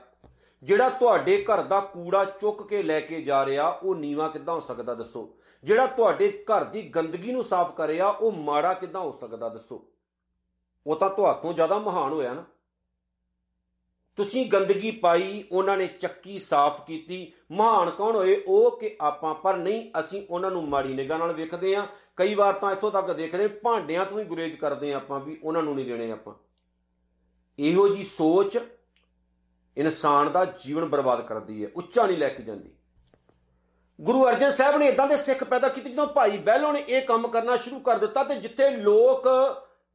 [0.62, 4.60] ਜਿਹੜਾ ਤੁਹਾਡੇ ਘਰ ਦਾ ਕੂੜਾ ਚੁੱਕ ਕੇ ਲੈ ਕੇ ਜਾ ਰਿਹਾ, ਉਹ ਨੀਵਾ ਕਿੱਦਾਂ ਹੋ
[4.60, 5.36] ਸਕਦਾ ਦੱਸੋ?
[5.64, 9.88] ਜਿਹੜਾ ਤੁਹਾਡੇ ਘਰ ਦੀ ਗੰਦਗੀ ਨੂੰ ਸਾਫ਼ ਕਰ ਰਿਹਾ, ਉਹ ਮਾੜਾ ਕਿੱਦਾਂ ਹੋ ਸਕਦਾ ਦੱਸੋ?
[10.86, 12.44] ਉਹ ਤਾਂ ਤੁਹਾਤੋਂ ਜ਼ਿਆਦਾ ਮਹਾਨ ਹੋਇਆ ਨਾ।
[14.18, 18.44] ਤੁਸੀਂ ਗੰਦਗੀ ਪਾਈ, ਉਹਨਾਂ ਨੇ ਚੱਕੀ ਸਾਫ਼ ਕੀਤੀ। ਮਹਾਨ ਕੌਣ ਹੋਏ?
[18.48, 22.54] ਉਹ ਕਿ ਆਪਾਂ, ਪਰ ਨਹੀਂ, ਅਸੀਂ ਉਹਨਾਂ ਨੂੰ ਮਾੜੀ ਨਿਗਾਹ ਨਾਲ ਵੇਖਦੇ ਆ ਕਈ ਵਾਰ
[22.54, 25.86] ਤਾਂ ਇੱਥੋਂ ਤੱਕ ਦੇਖਦੇ ਭਾਂਡਿਆਂ ਤੋਂ ਹੀ ਗੁਰੇਜ ਕਰਦੇ ਆ ਆਪਾਂ ਵੀ ਉਹਨਾਂ ਨੂੰ ਨਹੀਂ
[25.86, 26.34] ਦੇਣੇ ਆਪਾਂ।
[27.58, 28.58] ਇਹੋ ਜੀ ਸੋਚ
[29.76, 32.70] ਇਨਸਾਨ ਦਾ ਜੀਵਨ ਬਰਬਾਦ ਕਰਦੀ ਹੈ, ਉੱਚਾ ਨਹੀਂ ਲੈ ਕੇ ਜਾਂਦੀ।
[34.00, 37.28] ਗੁਰੂ ਅਰਜਨ ਸਾਹਿਬ ਨੇ ਇਦਾਂ ਦੇ ਸਿੱਖ ਪੈਦਾ ਕੀਤੇ ਜਦੋਂ ਭਾਈ ਬਹਿਲੋ ਨੇ ਇਹ ਕੰਮ
[37.28, 39.28] ਕਰਨਾ ਸ਼ੁਰੂ ਕਰ ਦਿੱਤਾ ਤੇ ਜਿੱਥੇ ਲੋਕ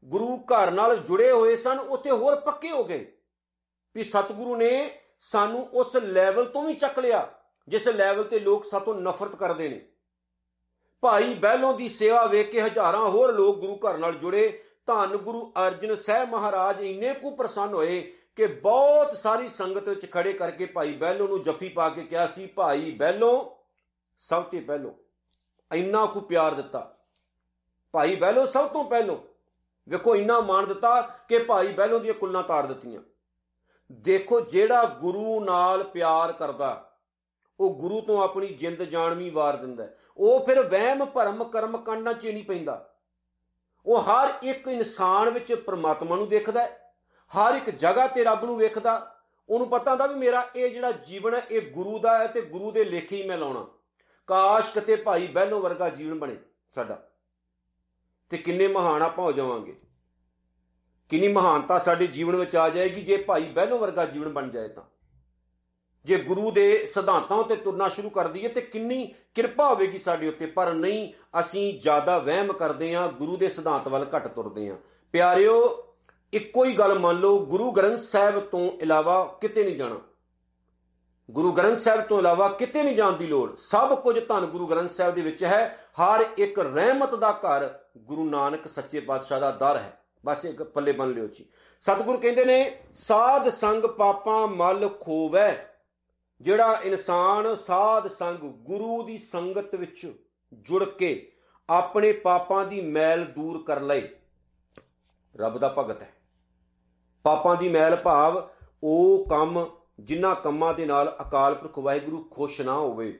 [0.05, 3.11] ਗੁਰੂ ਘਰ ਨਾਲ ਜੁੜੇ ਹੋਏ ਸਨ, ਉੱਥੇ ਹੋਰ ਪੱਕੇ ਹੋ ਗਏ।
[3.95, 7.33] ਵੀ ਸਤਿਗੁਰੂ ਨੇ ਸਾਨੂੰ ਉਸ ਲੈਵਲ ਤੋਂ ਵੀ ਚੱਕ ਲਿਆ,
[7.67, 9.87] ਜਿਸ ਲੈਵਲ ਤੇ ਲੋਕ ਸਾਤੋਂ ਨਫ਼ਰਤ ਕਰਦੇ ਨੇ।
[11.01, 15.53] ਭਾਈ ਬਹਿਲੋਂ ਦੀ ਸੇਵਾ ਵੇਖ ਕੇ ਹਜ਼ਾਰਾਂ ਹੋਰ ਲੋਕ ਗੁਰੂ ਘਰ ਨਾਲ ਜੁੜੇ। ਧੰਨ ਗੁਰੂ
[15.67, 20.91] ਅਰਜਨ ਸਾਹਿਬ ਮਹਾਰਾਜ ਇੰਨੇ ਕੁ ਪ੍ਰਸੰਨ ਹੋਏ ਕਿ ਬਹੁਤ ਸਾਰੀ ਸੰਗਤ ਵਿੱਚ ਖੜੇ ਕਰਕੇ ਭਾਈ
[20.91, 23.57] ਬਹਿਲੋ ਨੂੰ ਜੱਫੀ ਪਾ ਕੇ ਕਿਹਾ ਸੀ, ਭਾਈ ਬਹਿਲੋ,
[24.17, 24.91] ਸਭ ਤੋਂ ਪਹਿਲੋਂ।
[25.73, 26.97] ਇੰਨਾ ਕੁ ਪਿਆਰ ਦਿੱਤਾ।
[27.91, 29.17] ਭਾਈ ਬਹਿਲੋ ਸਭ ਤੋਂ ਪਹਿਲੋਂ।
[29.89, 33.01] ਵੇਖੋ ਇੰਨਾ ਮਾਣ ਦਿੱਤਾ ਕਿ ਭਾਈ ਬਹਿਲੋ ਦੀਆਂ ਕੁੱਲਾਂ ਤਾਰ ਦਿੱਤੀਆਂ।
[33.91, 36.97] ਦੇਖੋ ਜਿਹੜਾ ਗੁਰੂ ਨਾਲ ਪਿਆਰ ਕਰਦਾ,
[37.59, 42.27] ਉਹ ਗੁਰੂ ਤੋਂ ਆਪਣੀ ਜਿੰਦ ਜਾਣਵੀਂ ਵਾਰ ਦਿੰਦਾ ਉਹ ਫਿਰ ਵਹਿਮ, ਭਰਮ, ਕਰਮ ਕਾਂਡਾਂ 'ਚ
[42.27, 42.93] ਨਹੀਂ ਪੈਂਦਾ।
[43.85, 46.65] ਉਹ ਹਰ ਇੱਕ ਇਨਸਾਨ ਵਿੱਚ ਪ੍ਰਮਾਤਮਾ ਨੂੰ ਦੇਖਦਾ
[47.31, 49.15] ਹਰ ਇੱਕ ਜਗ੍ਹਾ ਤੇ ਰੱਬ ਨੂੰ ਵੇਖਦਾ।
[49.49, 52.71] ਉਹਨੂੰ ਪਤਾ ਹੁੰਦਾ ਵੀ ਮੇਰਾ ਇਹ ਜਿਹੜਾ ਜੀਵਨ ਹੈ, ਇਹ ਗੁਰੂ ਦਾ ਹੈ ਤੇ ਗੁਰੂ
[52.71, 53.67] ਦੇ ਲੇਖੇ ਹੀ ਮੈਂ ਲਾਉਣਾ।
[54.27, 56.37] ਕਾਸ਼ ਕਿਤੇ ਭਾਈ ਬਹਿਲੋ ਵਰਗਾ ਜੀਵਨ ਬਣੇ
[56.71, 57.07] ਸਾਡਾ।
[58.29, 59.79] ਤੇ ਕਿੰਨੇ ਮਹਾਨ ਆਪਾਂ ਹੋ ਜਾਵਾਂਗੇ।
[61.11, 64.83] ਕਿੰਨੀ ਮਹਾਨਤਾ ਸਾਡੇ ਜੀਵਨ ਵਿੱਚ ਆ ਜਾਏਗੀ, ਜੇ ਭਾਈ ਬਹਿਲੋ ਵਰਗਾ ਜੀਵਨ ਬਣ ਜਾਏ ਤਾਂ।
[66.05, 70.45] ਜੇ ਗੁਰੂ ਦੇ ਸਿਧਾਂਤਾਂ ਉੱਤੇ ਤੁਰਨਾ ਸ਼ੁਰੂ ਕਰ ਦਈਏ ਤੇ ਕਿੰਨੀ ਕਿਰਪਾ ਹੋਵੇਗੀ ਸਾਡੇ ਉੱਤੇ,
[70.45, 74.77] ਪਰ ਨਹੀਂ, ਅਸੀਂ ਜ਼ਿਆਦਾ ਵਹਿਮ ਕਰਦੇ ਹਾਂ, ਗੁਰੂ ਦੇ ਸਿਧਾਂਤ ਵੱਲ ਘੱਟ ਤੁਰਦੇ ਹਾਂ।
[75.11, 75.87] ਪਿਆਰਿਓ,
[76.33, 79.99] ਇੱਕੋ ਹੀ ਗੱਲ ਮੰਨ ਲਓ, ਗੁਰੂ ਗ੍ਰੰਥ ਸਾਹਿਬ ਤੋਂ ਇਲਾਵਾ ਕਿਤੇ ਨਹੀਂ ਜਾਣਾ।
[81.31, 84.89] ਗੁਰੂ ਗ੍ਰੰਥ ਸਾਹਿਬ ਤੋਂ ਇਲਾਵਾ ਕਿਤੇ ਨਹੀਂ ਜਾਣ ਦੀ ਲੋੜ। ਸਭ ਕੁਝ ਧੰਨ ਗੁਰੂ ਗ੍ਰੰਥ
[84.89, 89.77] ਸਾਹਿਬ ਦੇ ਵਿੱਚ ਹੈ। ਹਰ ਇੱਕ ਰਹਿਮਤ ਦਾ ਘਰ ਗੁਰੂ ਨਾਨਕ ਸੱਚੇ ਪਾਤਸ਼ਾਹ ਦਾ ਦਰ
[89.77, 91.45] ਹੈ। ਬਸ ਇੱਕ ਪੱਲੇ ਬੰਨ ਲਿਓ ਜੀ।
[91.81, 95.67] ਸਤਿਗੁਰ ਕਹਿੰਦੇ ਨੇ, ਸਾਧ ਸੰਗ ਪਾਪਾਂ ਮਲ ਖੋਵੈ,
[96.41, 100.13] ਜਿਹੜਾ ਇਨਸਾਨ ਸਾਧ ਸੰਗ ਗੁਰੂ ਦੀ ਸੰਗਤ ਵਿੱਚ
[100.53, 101.31] ਜੁੜ ਕੇ
[101.69, 104.09] ਆਪਣੇ ਪਾਪਾਂ ਦੀ ਮੈਲ ਦੂਰ ਕਰ ਲਏ।
[105.35, 106.09] ਰੱਬ ਦਾ ਭਗਤ ਹੈ।
[107.23, 108.49] ਪਾਪਾਂ ਦੀ ਮੈਲ ਭਾਵ
[108.83, 109.65] ਉਹ ਕੰਮ
[109.99, 113.19] ਜਿਨ੍ਹਾਂ ਕੰਮਾਂ ਦੇ ਨਾਲ ਅਕਾਲ ਪੁਰਖ ਵਾਹਿਗੁਰੂ ਖੁਸ਼ ਨਾ ਹੋਵੇ,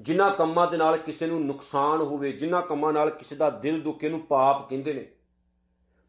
[0.00, 4.08] ਜਿਨ੍ਹਾਂ ਕੰਮਾਂ ਦੇ ਨਾਲ ਕਿਸੇ ਨੂੰ ਨੁਕਸਾਨ ਹੋਵੇ, ਜਿਨ੍ਹਾਂ ਕੰਮਾਂ ਨਾਲ ਕਿਸੇ ਦਾ ਦਿਲ ਦੁਖੇ
[4.08, 5.10] ਨੂੰ ਪਾਪ ਕਹਿੰਦੇ ਨੇ।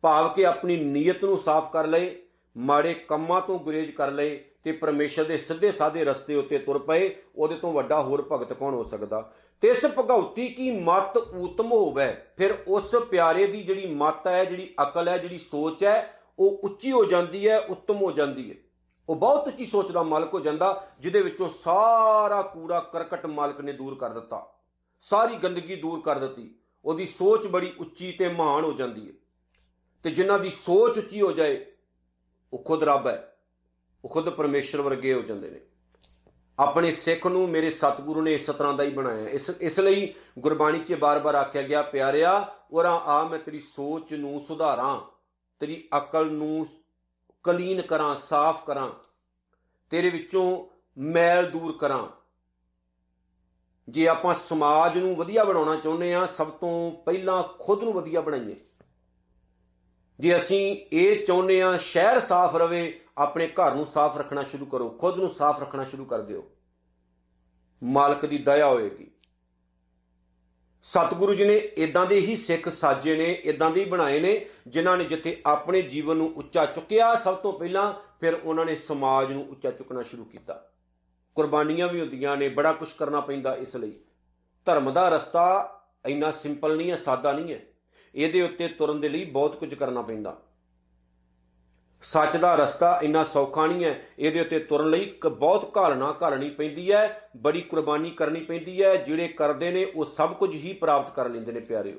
[0.01, 2.15] ਭਾਵ ਕਿ ਆਪਣੀ ਨੀਅਤ ਨੂੰ ਸਾਫ਼ ਕਰ ਲਏ,
[2.57, 7.15] ਮਾੜੇ ਕੰਮਾਂ ਤੋਂ ਗੁਰੇਜ਼ ਕਰ ਲਏ ਤੇ ਪਰਮੇਸ਼ਰ ਦੇ ਸਿੱਧੇ ਸਾਦੇ ਰਸਤੇ ਉੱਤੇ ਤੁਰ ਪਏ,
[7.35, 9.31] ਉਹਦੇ ਤੋਂ ਵੱਡਾ ਹੋਰ ਭਗਤ ਕੌਣ ਹੋ ਸਕਦਾ?
[9.61, 12.17] ਤੇ ਇਸ ਭਗਉਤੀ ਕੀ ਮਤ ਉਤਮ ਹੋਵੇ?
[12.37, 16.91] ਫਿਰ ਉਸ ਪਿਆਰੇ ਦੀ ਜਿਹੜੀ ਮਤ ਹੈ, ਜਿਹੜੀ ਅਕਲ ਹੈ, ਜਿਹੜੀ ਸੋਚ ਹੈ, ਉਹ ਉੱਚੀ
[16.91, 18.55] ਹੋ ਜਾਂਦੀ ਹੈ, ਉੱਤਮ ਹੋ ਜਾਂਦੀ ਹੈ।
[19.09, 23.73] ਉਹ ਬਹੁਤ ਉੱਚੀ ਸੋਚ ਦਾ ਮਾਲਕ ਹੋ ਜਾਂਦਾ, ਜਿਹਦੇ ਵਿੱਚੋਂ ਸਾਰਾ ਕੂੜਾ, ਕਰਕਟ ਮਾਲਕ ਨੇ
[23.73, 24.53] ਦੂਰ ਕਰ ਦਿੱਤਾ।
[25.01, 29.13] ਸਾਰੀ ਗੰਦਗੀ ਦੂਰ ਕਰ ਦਿੱਤੀ। ਉਹਦੀ ਸੋਚ ਬੜੀ ਉੱਚੀ ਤੇ ਮਹਾਨ ਹੋ ਜਾਂਦੀ ਹੈ।
[30.03, 31.65] ਤੇ ਜਿਨ੍ਹਾਂ ਦੀ ਸੋਚ ਉੱਚੀ ਹੋ ਜਾਏ,
[32.53, 33.37] ਉਹ ਖੁਦ ਰੱਬ ਹੈ।
[34.05, 35.59] ਉਹ ਖੁਦ ਪਰਮੇਸ਼ਰ ਵਰਗੇ ਹੋ ਜਾਂਦੇ ਨੇ।
[36.59, 40.79] ਆਪਣੇ ਸਿੱਖ ਨੂੰ ਮੇਰੇ ਸਤਿਗੁਰੂ ਨੇ ਇਸ ਤਰ੍ਹਾਂ ਦਾ ਹੀ ਬਣਾਇਆ ਇਸ ਇਸ ਲਈ ਗੁਰਬਾਣੀ
[40.79, 45.01] 'ਚ ਬਾਰ-ਬਾਰ ਆਖਿਆ ਗਿਆ, ਪਿਆਰਿਆ ਔਰਾਂ ਆ, ਮੈਂ ਤੇਰੀ ਸੋਚ ਨੂੰ ਸੁਧਾਰਾਂ,
[45.59, 46.67] ਤੇਰੀ ਅਕਲ ਨੂੰ
[47.43, 48.91] ਕਲੀਨ ਕਰਾਂ, ਸਾਫ਼ ਕਰਾਂ,
[49.89, 50.65] ਤੇਰੇ ਵਿੱਚੋਂ
[50.97, 52.07] ਮੈਲ ਦੂਰ ਕਰਾਂ।
[53.89, 58.55] ਜੇ ਆਪਾਂ ਸਮਾਜ ਨੂੰ ਵਧੀਆ ਬਣਾਉਣਾ ਚਾਹੁੰਦੇ ਆ ਸਭ ਤੋਂ ਪਹਿਲਾਂ ਖੁਦ ਨੂੰ ਵਧੀਆ ਬਣਾਈਏ।
[60.19, 64.89] ਜੇ ਅਸੀਂ ਇਹ ਚਾਹੁੰਦੇ ਆ ਸ਼ਹਿਰ ਸਾਫ਼ ਰਵੇ, ਆਪਣੇ ਘਰ ਨੂੰ ਸਾਫ਼ ਰੱਖਣਾ ਸ਼ੁਰੂ ਕਰੋ,
[64.89, 66.51] ਖੁਦ ਨੂੰ ਸਾਫ਼ ਰੱਖਣਾ ਸ਼ੁਰੂ ਕਰ ਦਿਓ।
[67.83, 69.11] ਮਾਲਕ ਦੀ ਦਇਆ ਹੋਏਗੀ।
[70.81, 74.97] ਸਤਿਗੁਰੂ ਜੀ ਨੇ ਇਦਾਂ ਦੇ ਹੀ ਸਿੱਖ ਸਾਜੇ ਨੇ ਇਦਾਂ ਦੇ ਹੀ ਬਣਾਏ ਨੇ, ਜਿਨ੍ਹਾਂ
[74.97, 79.49] ਨੇ ਜਿੱਥੇ ਆਪਣੇ ਜੀਵਨ ਨੂੰ ਉੱਚਾ ਚੁੱਕਿਆ, ਸਭ ਤੋਂ ਪਹਿਲਾਂ ਫਿਰ ਉਹਨਾਂ ਨੇ ਸਮਾਜ ਨੂੰ
[79.49, 80.69] ਉੱਚਾ ਚੁੱਕਣਾ ਸ਼ੁਰੂ ਕੀਤਾ।
[81.35, 83.93] ਕੁਰਬਾਨੀਆਂ ਵੀ ਹੁੰਦੀਆਂ ਨੇ, ਬੜਾ ਕੁਝ ਕਰਨਾ ਪੈਂਦਾ ਇਸ ਲਈ।
[84.65, 87.61] ਧਰਮ ਦਾ ਰਸਤਾ ਇੰਨਾ ਸਿੰਪਲ ਨਹੀਂ ਹੈ, ਸਾਦਾ ਨਹੀਂ ਹੈ।
[88.15, 90.41] ਇਹਦੇ ਉੱਤੇ ਤੁਰਨ ਦੇ ਲਈ ਬਹੁਤ ਕੁਝ ਕਰਨਾ ਪੈਂਦਾ।
[92.01, 96.49] ਸੱਚ ਦਾ ਰਸਤਾ ਇੰਨਾ ਸੌਖਾ ਨਹੀਂ ਹੈ। ਇਹਦੇ ਉੱਤੇ ਤੁਰਨ ਲਈ ਇੱਕ ਬਹੁਤ ਘਾਲਣਾ ਘਾਲਣੀ
[96.49, 101.15] ਪੈਂਦੀ ਹੈ, ਬੜੀ ਕੁਰਬਾਨੀ ਕਰਨੀ ਪੈਂਦੀ ਹੈ। ਜਿਹੜੇ ਕਰਦੇ ਨੇ, ਉਹ ਸਭ ਕੁਝ ਹੀ ਪ੍ਰਾਪਤ
[101.15, 101.95] ਕਰ ਲੈਂਦੇ ਨੇ, ਪਿਆਰਿਓ।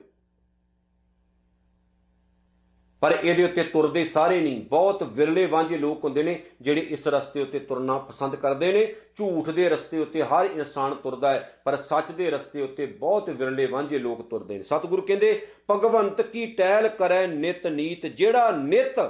[3.02, 7.42] ਪਰ ਇਹਦੇ ਉੱਤੇ ਤੁਰਦੇ ਸਾਰੇ ਨਹੀਂ। ਬਹੁਤ ਵਿਰਲੇ ਵਾਂਝੇ ਲੋਕ ਹੁੰਦੇ ਨੇ ਜਿਹੜੇ ਇਸ ਰਸਤੇ
[7.42, 12.10] ਉੱਤੇ ਤੁਰਨਾ ਪਸੰਦ ਕਰਦੇ ਨੇ। ਝੂਠ ਦੇ ਰਸਤੇ ਉੱਤੇ ਹਰ ਇਨਸਾਨ ਤੁਰਦਾ ਹੈ, ਪਰ ਸੱਚ
[12.10, 17.26] ਦੇ ਰਸਤੇ ਉੱਤੇ ਬਹੁਤ ਵਿਰਲੇ ਵਾਂਝੇ ਲੋਕ ਤੁਰਦੇ ਨੇ। ਸਤਿਗੁਰੂ ਕਹਿੰਦੇ, ਭਗਵੰਤ ਕੀ ਟਹਿਲ ਕਰੈ
[17.26, 19.00] ਨਿਤ ਨੀਤ, ਜਿਹੜਾ ਨਿਤ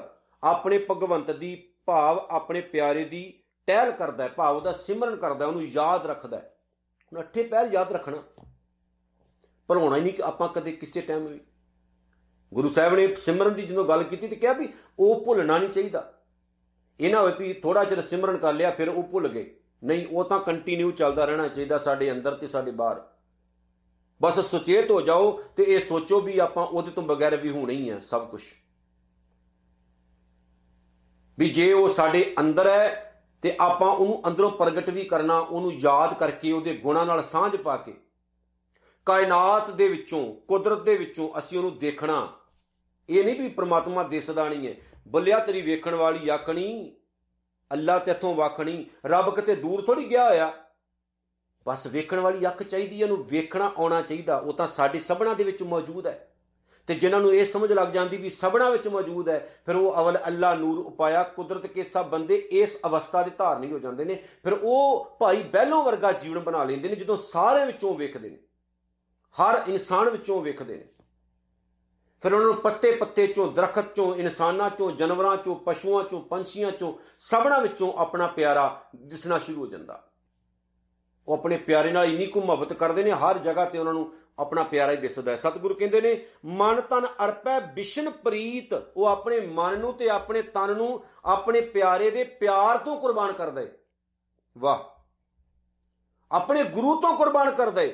[0.45, 5.65] ਆਪਣੇ ਭਗਵੰਤ ਦੀ ਭਾਵ, ਆਪਣੇ ਪਿਆਰੇ ਦੀ ਟਹਿਲ ਕਰਦਾ ਹੈ, ਭਾਵ ਦਾ ਸਿਮਰਨ ਕਰਦਾ ਉਹਨੂੰ
[5.65, 6.55] ਯਾਦ ਰੱਖਦਾ ਹੈ।
[7.13, 8.23] ਹੁਣ ਅੱਠੇ ਪਹਿਲ ਯਾਦ ਰੱਖਣਾ।
[9.69, 11.41] ਭੁਲਾਉਣਾ ਹੀ ਨਹੀਂ ਕਿ ਆਪਾਂ ਕਦੇ ਕਿਸੇ ਟਾਈਮ ਵੀ
[12.55, 16.13] ਗੁਰੂ ਸਾਹਿਬ ਨੇ ਸਿਮਰਨ ਦੀ ਜਦੋਂ ਗੱਲ ਕੀਤੀ ਤੇ ਕਿਹਾ ਵੀ ਉਹ ਭੁੱਲਣਾ ਨਹੀਂ ਚਾਹੀਦਾ।
[17.01, 20.25] ਇਹ ਨਾ ਹੋਵੇ ਵੀ ਥੋੜਾ ਜਿਹਾ ਸਿਮਰਨ ਕਰ ਲਿਆ, ਫਿਰ ਉਹ ਭੁੱਲ ਗਏ। ਨਹੀਂ, ਉਹ
[20.25, 23.03] ਤਾਂ ਕੰਟੀਨਿਊ ਚੱਲਦਾ ਰਹਿਣਾ ਚਾਹੀਦਾ ਸਾਡੇ ਅੰਦਰ ਤੇ ਸਾਡੇ ਬਾਹਰ।
[24.23, 27.91] ਬਸ ਸੁਚੇਤ ਹੋ ਜਾਓ ਤੇ ਇਹ ਸੋਚੋ ਵੀ ਆਪਾਂ ਉਹਦੇ ਤੋਂ ਬਗੈਰ ਵੀ ਹੋਣਾ ਹੀ
[27.91, 28.43] ਹੈ ਸਭ ਕੁਝ
[31.39, 33.07] ਵੀ ਜੇ ਉਹ ਸਾਡੇ ਅੰਦਰ ਹੈ
[33.43, 37.77] ਤੇ ਆਪਾਂ ਉਹਨੂੰ ਅੰਦਰੋਂ ਪ੍ਰਗਟ ਵੀ ਕਰਨਾ, ਉਹਨੂੰ ਯਾਦ ਕਰਕੇ, ਉਹਦੇ ਗੁਣਾਂ ਨਾਲ ਸਾਂਝ ਪਾ
[37.77, 37.95] ਕੇ।
[39.07, 42.40] ਕਾਇਨਾਤ ਦੇ ਵਿੱਚੋਂ, ਕੁਦਰਤ ਦੇ ਵਿੱਚੋਂ ਅਸੀਂ ਉਹਨੂੰ ਦੇਖਣਾ
[43.11, 44.75] ਇਹ ਨਹੀਂ ਵੀ ਪ੍ਰਮਾਤਮਾ ਦਿਸਦਾ ਨਹੀਂ ਹੈ।
[45.09, 46.97] ਬੱਲਿਆ ਤੇਰੀ ਵੇਖਣ ਵਾਲੀ ਆਖਣੀ
[47.73, 50.53] ਅੱਲਾ ਤੇਥੋਂ ਵਾਖਣੀ ਰੱਬ ਕਿਤੇ ਦੂਰ ਥੋੜੀ ਗਿਆ ਹੋਇਆ।
[51.67, 55.45] ਬਸ ਵੇਖਣ ਵਾਲੀ ਅੱਖ ਚਾਹੀਦੀ ਹੈ, ਉਹਨੂੰ ਵੇਖਣਾ ਆਉਣਾ ਚਾਹੀਦਾ। ਉਹ ਤਾਂ ਸਾਡੇ ਸਭਨਾ ਦੇ
[55.45, 56.27] ਵਿੱਚ ਮੌਜੂਦ ਹੈ।
[56.87, 60.19] ਤੇ ਜਿਨ੍ਹਾਂ ਨੂੰ ਇਹ ਸਮਝ ਲੱਗ ਜਾਂਦੀ ਵੀ ਸਭਨਾ ਵਿੱਚ ਮੌਜੂਦ ਹੈ, ਫਿਰ ਉਹ ਅਵਲ
[60.27, 64.53] ਅੱਲਾ ਨੂਰ ਉਪਾਇਆ, ਕੁਦਰਤ ਕੇ ਸਭ ਬੰਦੇ ਇਸ ਅਵਸਥਾ ਦੇ ਧਾਰਨੀ ਹੋ ਜਾਂਦੇ ਨੇ। ਫਿਰ
[64.53, 68.39] ਉਹ ਭਾਈ ਬਹਿਲੋਂ ਵਰਗਾ ਜੀਵਨ ਬਣਾ ਲੈਂਦੇ ਨੇ, ਜਦੋਂ ਸਾਰੇ ਵਿੱਚੋਂ ਵੇਖਦੇ ਨੇ।
[69.43, 71.00] ਹਰ ਇਨਸਾਨ ਵਿੱਚੋਂ ਵੇਖਦੇ ਨੇ।
[72.21, 76.73] ਫਿਰ ਉਹਨਾਂ ਨੂੰ ਪੱਤੇ ਪੱਤੇ ਚੋਂ, ਦਰਖਤ ਚੋਂ, ਇਨਸਾਨਾਂ ਚੋਂ, ਜਾਨਵਰਾਂ ਚੋਂ, ਪਸ਼ੂਆਂ ਚੋਂ, ਪੰਛੀਆਂ
[76.73, 80.07] ਚੋਂ, ਸਭਨਾ ਵਿੱਚੋਂ ਆਪਣਾ ਪਿਆਰਾ ਦਿਸਣਾ ਸ਼ੁਰੂ ਹੋ ਜਾਂਦਾ।
[81.29, 84.63] ਉਹ ਆਪਣੇ ਪਿਆਰੇ ਨਾਲ ਇੰਨੀ ਕੁ ਮੁਹੱਬਤ ਕਰਦੇ ਨੇ, ਹਰ ਜਗ੍ਹਾ ਤੇ ਉਹਨਾਂ ਨੂੰ ਆਪਣਾ
[84.63, 89.79] ਪਿਆਰਾ ਹੀ ਦਿਸਦਾ ਹੈ। ਸਤਿਗੁਰੂ ਕਹਿੰਦੇ ਨੇ, ਮਨ ਤਨ ਅਰਪੈ ਵਿਸ਼ਨ ਪ੍ਰੀਤ। ਉਹ ਆਪਣੇ ਮਨ
[89.79, 93.73] ਨੂੰ ਤੇ ਆਪਣੇ ਤਨ ਨੂੰ ਆਪਣੇ ਪਿਆਰੇ ਦੇ ਪਿਆਰ ਤੋਂ ਕੁਰਬਾਨ ਕਰਦਾ। ਹੈ
[94.59, 95.01] ਵਾਹ।
[96.33, 97.91] ਆਪਣੇ ਗੁਰੂ ਤੋਂ ਕੁਰਬਾਨ ਕਰਦਾ। ਹੈ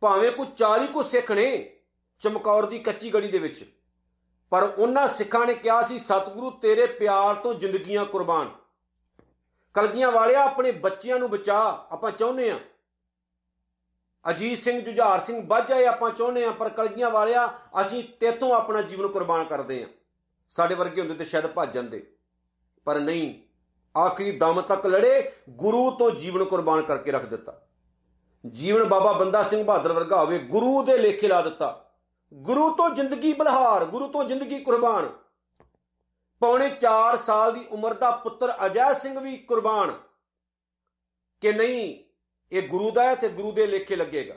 [0.00, 1.78] ਭਾਵੇਂ ਕੋ 40 ਕੋ ਸਿੱਖ ਨੇ
[2.22, 3.64] ਚਮਕੌਰ ਦੀ ਕੱਚੀ ਗੜੀ ਦੇ ਵਿੱਚ।
[4.50, 8.50] ਪਰ ਉਹਨਾਂ ਸਿੱਖਾਂ ਨੇ ਕਿਹਾ ਸੀ, ਸਤਿਗੁਰੂ, ਤੇਰੇ ਪਿਆਰ ਤੋਂ ਜ਼ਿੰਦਗੀਆਂ ਕੁਰਬਾਨ।
[9.74, 12.58] ਕਲਗੀਆਂ ਵਾਲਿਆ, ਆਪਣੇ ਬੱਚਿਆਂ ਨੂੰ ਬਚਾ, ਆਪਾਂ ਚਾਹੁੰਦੇ ਆ
[14.30, 19.08] ਅਜੀਤ ਸਿੰਘ, ਜੁਝਾਰ ਸਿੰਘ ਬਾਝਾਏ ਆਪਾਂ ਚਾਹੁੰਦੇ ਆ ਪਰ ਕਲਗੀਆਂ ਵਾਲਿਆ, ਅਸੀਂ ਤੇਥੋਂ ਆਪਣਾ ਜੀਵਨ
[19.08, 19.86] ਕੁਰਬਾਨ ਕਰਦੇ ਆ
[20.48, 22.16] ਸਾਡੇ ਵਰਗੇ ਹੁੰਦੇ ਤੇ ਸ਼ਾਇਦ ਭੱਜ ਜਾਂਦੇ।
[22.84, 23.34] ਪਰ ਨਹੀਂ,
[23.98, 27.66] ਆਖਰੀ ਦਮ ਤੱਕ ਲੜੇ, ਗੁਰੂ ਤੋਂ ਜੀਵਨ ਕੁਰਬਾਨ ਕਰਕੇ ਰੱਖ ਦਿੱਤਾ।
[28.50, 31.81] ਜੀਵਨ ਬਾਬਾ ਬੰਦਾ ਸਿੰਘ ਬਹਾਦਰ ਵਰਗਾ ਹੋਵੇ, ਗੁਰੂ ਦੇ ਲੇਖੇ ਲਾ ਦਿੱਤਾ।
[32.34, 35.12] ਗੁਰੂ ਤੋਂ ਜ਼ਿੰਦਗੀ ਬਲਹਾਰ, ਗੁਰੂ ਤੋਂ ਜ਼ਿੰਦਗੀ ਕੁਰਬਾਨ।
[36.40, 40.02] ਪੌਣੇ 4 ਸਾਲ ਦੀ ਉਮਰ ਦਾ ਪੁੱਤਰ ਅਜੈ ਸਿੰਘ ਵੀ ਕੁਰਬਾਨ।
[41.40, 42.04] ਕਿ ਨਹੀਂ,
[42.52, 44.34] ਇਹ ਗੁਰੂ ਦਾ ਹੈ ਤੇ ਗੁਰੂ ਦੇ ਲੇਖੇ ਲੱਗੇਗਾ।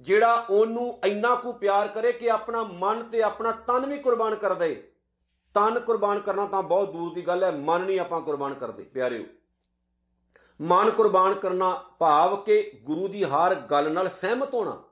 [0.00, 4.54] ਜਿਹੜਾ ਉਹਨੂੰ ਇੰਨਾ ਕੁ ਪਿਆਰ ਕਰੇ ਕਿ ਆਪਣਾ ਮਨ ਤੇ ਆਪਣਾ ਤਨ ਵੀ ਕੁਰਬਾਨ ਕਰ
[4.54, 4.92] ਦੇ।
[5.54, 9.24] ਤਨ ਕੁਰਬਾਨ ਕਰਨਾ ਤਾਂ ਬਹੁਤ ਦੂਰ ਦੀ ਗੱਲ ਹੈ, ਮਨ ਨਹੀਂ ਆਪਾਂ ਕੁਰਬਾਨ ਕਰਦੇ, ਪਿਆਰਿਓ।
[10.60, 14.82] ਮਨ ਕੁਰਬਾਨ ਕਰਨਾ ਭਾਵ ਕਿ ਗੁਰੂ ਦੀ ਹਰ ਗੱਲ ਨਾਲ ਸਹਿਮਤ ਹੋਣਾ।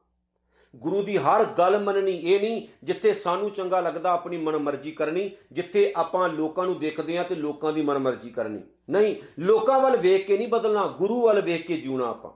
[0.76, 5.92] ਗੁਰੂ ਦੀ ਹਰ ਗੱਲ ਮੰਨਣੀ ਇਹ ਨਹੀਂ ਜਿੱਥੇ ਸਾਨੂੰ ਚੰਗਾ ਲੱਗਦਾ ਆਪਣੀ ਮਨਮਰਜ਼ੀ ਕਰਨੀ, ਜਿੱਥੇ
[5.96, 10.38] ਆਪਾਂ ਲੋਕਾਂ ਨੂੰ ਦੇਖਦੇ ਆ ਤੇ ਲੋਕਾਂ ਦੀ ਮਨਮਰਜ਼ੀ ਕਰਨੀ। ਨਹੀਂ, ਲੋਕਾਂ ਵੱਲ ਵੇਖ ਕੇ
[10.38, 12.30] ਨਹੀਂ ਬਦਲਣਾ, ਗੁਰੂ ਵੱਲ ਵੇਖ ਕੇ ਜਿਉਣਾ ਆਪਾਂ।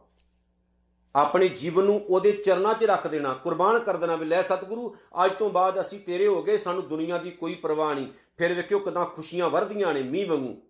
[1.17, 5.33] ਆਪਣੇ ਜੀਵਨ ਨੂੰ ਉਹਦੇ ਚਰਨਾਂ 'ਚ ਰੱਖ ਦੇਣਾ, ਕੁਰਬਾਨ ਕਰ ਦੇਣਾ ਵੀ ਲੈ ਸਤਿਗੁਰੂ, ਅੱਜ
[5.33, 9.07] ਤੋਂ ਬਾਅਦ ਅਸੀਂ ਤੇਰੇ ਹੋ ਗਏ, ਸਾਨੂੰ ਦੁਨੀਆ ਦੀ ਕੋਈ ਪਰਵਾਹ ਨਹੀਂ। ਫਿਰ ਵੇਖਿਓ ਕਿਦਾਂ
[9.07, 10.63] ਖੁਸ਼ੀਆਂ ਵਰਦੀਆਂ ਨੇ ਮੀਂਹ ਵਾਂਗੂ।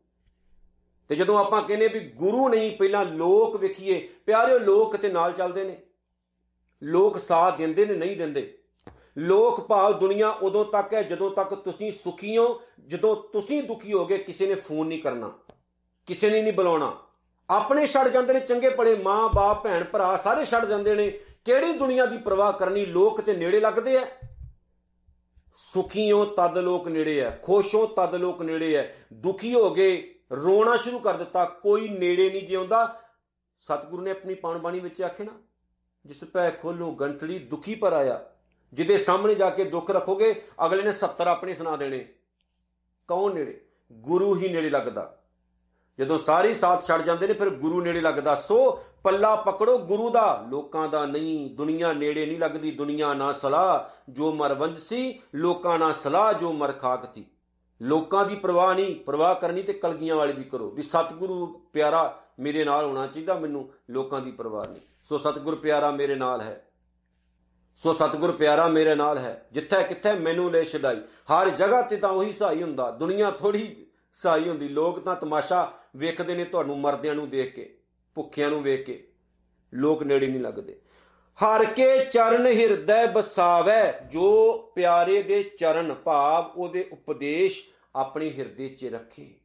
[1.08, 5.64] ਤੇ ਜਦੋਂ ਆਪਾਂ ਕਹਿੰਨੇ ਵੀ ਗੁਰੂ ਨਹੀਂ, ਪਹਿਲਾਂ ਲੋਕ ਵੇਖੀਏ, ਪਿਆਰਿਓ ਲੋਕ ਤੇ ਨਾਲ ਚੱਲਦੇ
[5.64, 5.82] ਨੇ।
[6.82, 8.56] ਲੋਕ ਸਾਥ ਦਿੰਦੇ ਨੇ, ਨਹੀਂ ਦਿੰਦੇ।
[9.18, 14.18] ਲੋਕ ਭਾਵ ਦੁਨੀਆ ਉਦੋਂ ਤੱਕ ਹੈ ਜਦੋਂ ਤੱਕ ਤੁਸੀਂ ਸੁਖੀ ਹੋ, ਜਦੋਂ ਤੁਸੀਂ ਦੁਖੀ ਹੋਗੇ,
[14.18, 15.32] ਕਿਸੇ ਨੇ ਫੋਨ ਨਹੀਂ ਕਰਨਾ,
[16.08, 16.96] ਕਿਸੇ ਨੇ ਨਹੀਂ ਬੁਲਾਉਣਾ।
[17.48, 21.10] ਆਪਣੇ ਛੱਡ ਜਾਂਦੇ ਨੇ ਚੰਗੇ ਭਲੇ ਮਾਂ, ਬਾਪ, ਭੈਣ, ਭਰਾ, ਸਾਰੇ ਛੱਡ ਜਾਂਦੇ ਨੇ।
[21.44, 24.06] ਕਿਹੜੀ ਦੁਨੀਆ ਦੀ ਪਰਵਾਹ ਕਰਨੀ ਲੋਕ ਤੇ ਨੇੜੇ ਲੱਗਦੇ ਆ
[25.58, 30.02] ਸੁਖੀ ਹੋ ਤਦ ਲੋਕ ਨੇੜੇ ਆ ਖੁਸ਼ ਹੋ ਤਦ ਲੋਕ ਨੇੜੇ ਆ ਦੁਖੀ ਹੋ ਗਏ,
[30.34, 32.96] ਰੋਣਾ ਸ਼ੁਰੂ ਕਰ ਦਿੱਤਾ, ਕੋਈ ਨੇੜੇ ਨਹੀਂ ਜਿਉਂਦਾ।
[33.64, 35.32] ਸਤਿਗੁਰੂ ਨੇ ਆਪਣੀ ਪਾਣ ਬਾਣੀ ਵਿੱਚ ਆਖਿਆ ਨਾ
[36.06, 38.20] ਜਿਸ ਪੈ ਖੋਲੋ ਗੰਟੜੀ ਦੁਖੀ ਪਰ ਆਇਆ।
[38.72, 42.08] ਜਿਹਦੇ ਸਾਹਮਣੇ ਜਾ ਕੇ ਦੁੱਖ ਰੱਖੋਗੇ, ਅਗਲੇ ਨੇ 70 ਆਪਣੇ ਸੁਣਾ ਦੇਣੇ।
[43.08, 43.64] ਕੌਣ ਨੇੜੇ?
[43.92, 45.18] ਗੁਰੂ ਹੀ ਨੇੜੇ ਲੱਗਦਾ।
[45.98, 50.46] ਜਦੋਂ ਸਾਰੀ ਸਾਥ ਛੱਡ ਜਾਂਦੇ ਨੇ, ਫਿਰ ਗੁਰੂ ਨੇੜੇ ਲੱਗਦਾ। ਸੋ ਪੱਲਾ ਪਕੜੋ ਗੁਰੂ ਦਾ।
[50.48, 55.94] ਲੋਕਾਂ ਦਾ ਨਹੀਂ, ਦੁਨੀਆ ਨੇੜੇ ਨਹੀਂ ਲੱਗਦੀ। ਦੁਨੀਆ ਨਾ ਸਲਾਹ, ਜੋ ਮਰਵੰਜ ਸੀ, ਲੋਕਾਂ ਨਾਲ
[55.94, 57.24] ਸਲਾਹ, ਜੋ ਮਰ ਖਾਕਤੀ
[57.82, 62.64] ਲੋਕਾਂ ਦੀ ਪਰਵਾਹ ਨਹੀਂ, ਪਰਵਾਹ ਕਰਨੀ ਤੇ ਕਲਗੀਆਂ ਵਾਲੇ ਦੀ ਕਰੋ। ਵੀ ਸਤਿਗੁਰੂ ਪਿਆਰਾ ਮੇਰੇ
[62.64, 66.68] ਨਾਲ ਹੋਣਾ ਚਾਹੀਦਾ, ਮੈਨੂੰ ਲੋਕਾਂ ਦੀ ਪਰਵਾਹ ਨਹੀਂ। ਸੋ ਸਤਿਗੁਰ ਪਿਆਰਾ ਮੇਰੇ ਨਾਲ ਹੈ।
[67.76, 72.10] ਸੋ ਸਤਿਗੁਰ ਪਿਆਰਾ ਮੇਰੇ ਨਾਲ ਹੈ। ਜਿੱਥੇ ਕਿੱਥੇ ਮੈਨੂੰ ਲੈ ਛਡਾਈ, ਹਰ ਜਗ੍ਹਾ ਤੇ ਤਾਂ
[72.10, 77.30] ਉਹੀ ਸਹਾਈ ਹੁੰਦਾ। ਦੁਨੀਆ ਥੋੜੀ ਸਹਾਈ ਹੁੰਦੀ। ਲੋਕ ਤਾਂ ਤਮਾਸ਼ਾ ਵੇਖਦੇ ਨੇ ਤੁਹਾਨੂੰ, ਮਰਦਿਆਂ ਨੂੰ
[77.30, 77.78] ਦੇਖ ਕੇ,
[78.14, 79.08] ਭੁੱਖਿਆਂ ਨੂੰ ਵੇਖ ਕੇ।
[79.74, 80.80] ਲੋਕ ਨੇੜੇ ਨਹੀਂ ਲੱਗਦੇ।
[81.38, 87.62] ਹਰ ਕੇ ਚਰਨ ਹਿਰਦੈ ਬਸਾਵੇ, ਜੋ ਪਿਆਰੇ ਦੇ ਚਰਨ ਭਾਵ ਉਹਦੇ ਉਪਦੇਸ਼
[87.96, 89.39] ਆਪਣੇ ਹਿਰਦੇ 'ਚ ਰੱਖੇ।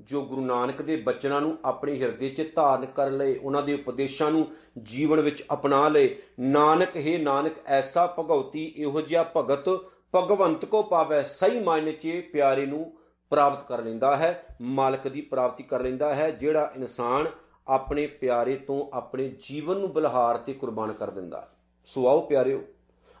[0.00, 4.30] ਜੋ ਗੁਰੂ ਨਾਨਕ ਦੇ ਬਚਨਾਂ ਨੂੰ ਆਪਣੇ ਹਿਰਦੇ 'ਚ ਧਾਰਨ ਕਰ ਲਏ ਉਹਨਾਂ ਦੇ ਉਪਦੇਸ਼ਾਂ
[4.30, 4.46] ਨੂੰ
[4.78, 9.68] ਜੀਵਨ ਵਿੱਚ ਅਪਣਾ ਲਏ। ਨਾਨਕ, ਹੈ ਨਾਨਕ, ਐਸਾ ਭਗਉਤੀ, ਇਹੋ ਜਿਹਾ ਭਗਤ
[10.14, 12.92] ਭਗਵੰਤ ਕੋ ਪਾਵੇ, ਸਹੀ ਮਾਇਨੇ 'ਚ ਪਿਆਰੇ ਨੂੰ
[13.32, 17.26] ਪ੍ਰਾਪਤ ਕਰ ਲੈਂਦਾ ਹੈ, ਮਾਲਕ ਦੀ ਪ੍ਰਾਪਤੀ ਕਰ ਲੈਂਦਾ ਹੈ, ਜਿਹੜਾ ਇਨਸਾਨ
[17.68, 21.48] ਆਪਣੇ ਪਿਆਰੇ ਤੋਂ ਆਪਣੇ ਜੀਵਨ ਨੂੰ ਬਲਹਾਰ ਤੇ ਕੁਰਬਾਨ ਕਰ ਦਿੰਦਾ
[21.84, 22.60] ਸੋ ਆਓ ਪਿਆਰਿਓ,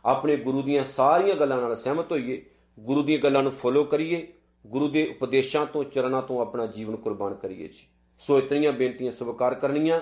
[0.04, 2.44] ਆਪਣੇ ਗੁਰੂ ਦੀਆਂ ਸਾਰੀਆਂ ਗੱਲਾਂ ਨਾਲ ਸਹਿਮਤ ਹੋਈਏ,
[2.78, 4.26] ਗੁਰੂ ਦੀਆਂ ਗੱਲਾਂ ਨੂੰ ਫੋਲੋ ਕਰੀਏ
[4.66, 7.86] ਗੁਰੂ ਦੇ ਉਪਦੇਸ਼ਾਂ ਤੋਂ, ਚਰਨਾਂ ਤੋਂ ਆਪਣਾ ਜੀਵਨ ਕੁਰਬਾਨ ਕਰੀਏ ਜੀ।
[8.18, 10.00] ਸੋ ਇਤਨੀਆਂ ਬੇਨਤੀਆਂ ਸਵੀਕਾਰ ਕਰਨੀਆਂ।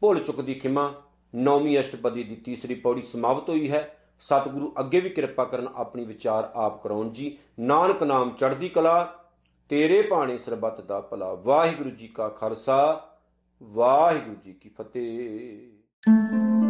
[0.00, 0.94] ਭੁੱਲ ਚੁੱਕ ਦੀ ਖਿਮਾ,
[1.34, 6.50] ਨੌਵੀਂ ਅਸ਼ਟਪਦੀ ਦੀ ਤੀਸਰੀ ਪੌੜੀ ਸਮਾਪਤ ਹੋਈ ਹੈ। ਸਤਿਗੁਰੂ ਅੱਗੇ ਵੀ ਕਿਰਪਾ ਕਰਨ, ਆਪਣੀ ਵਿਚਾਰ
[6.54, 9.24] ਆਪ ਕਰਾਉਣ ਜੀ। ਨਾਨਕ ਨਾਮ ਚੜ੍ਹਦੀ ਕਲਾ,
[9.68, 13.08] ਤੇਰੇ ਬਾਣੇ ਸਰਬੱਤ ਦਾ ਭਲਾ। ਵਾਹਿਗੁਰੂ ਜੀ ਕਾ ਖਾਲਸਾ,
[13.62, 16.63] ਵਾਹਿਗੁਰੂ ਜੀ ਕੀ ਫਤਿਹ।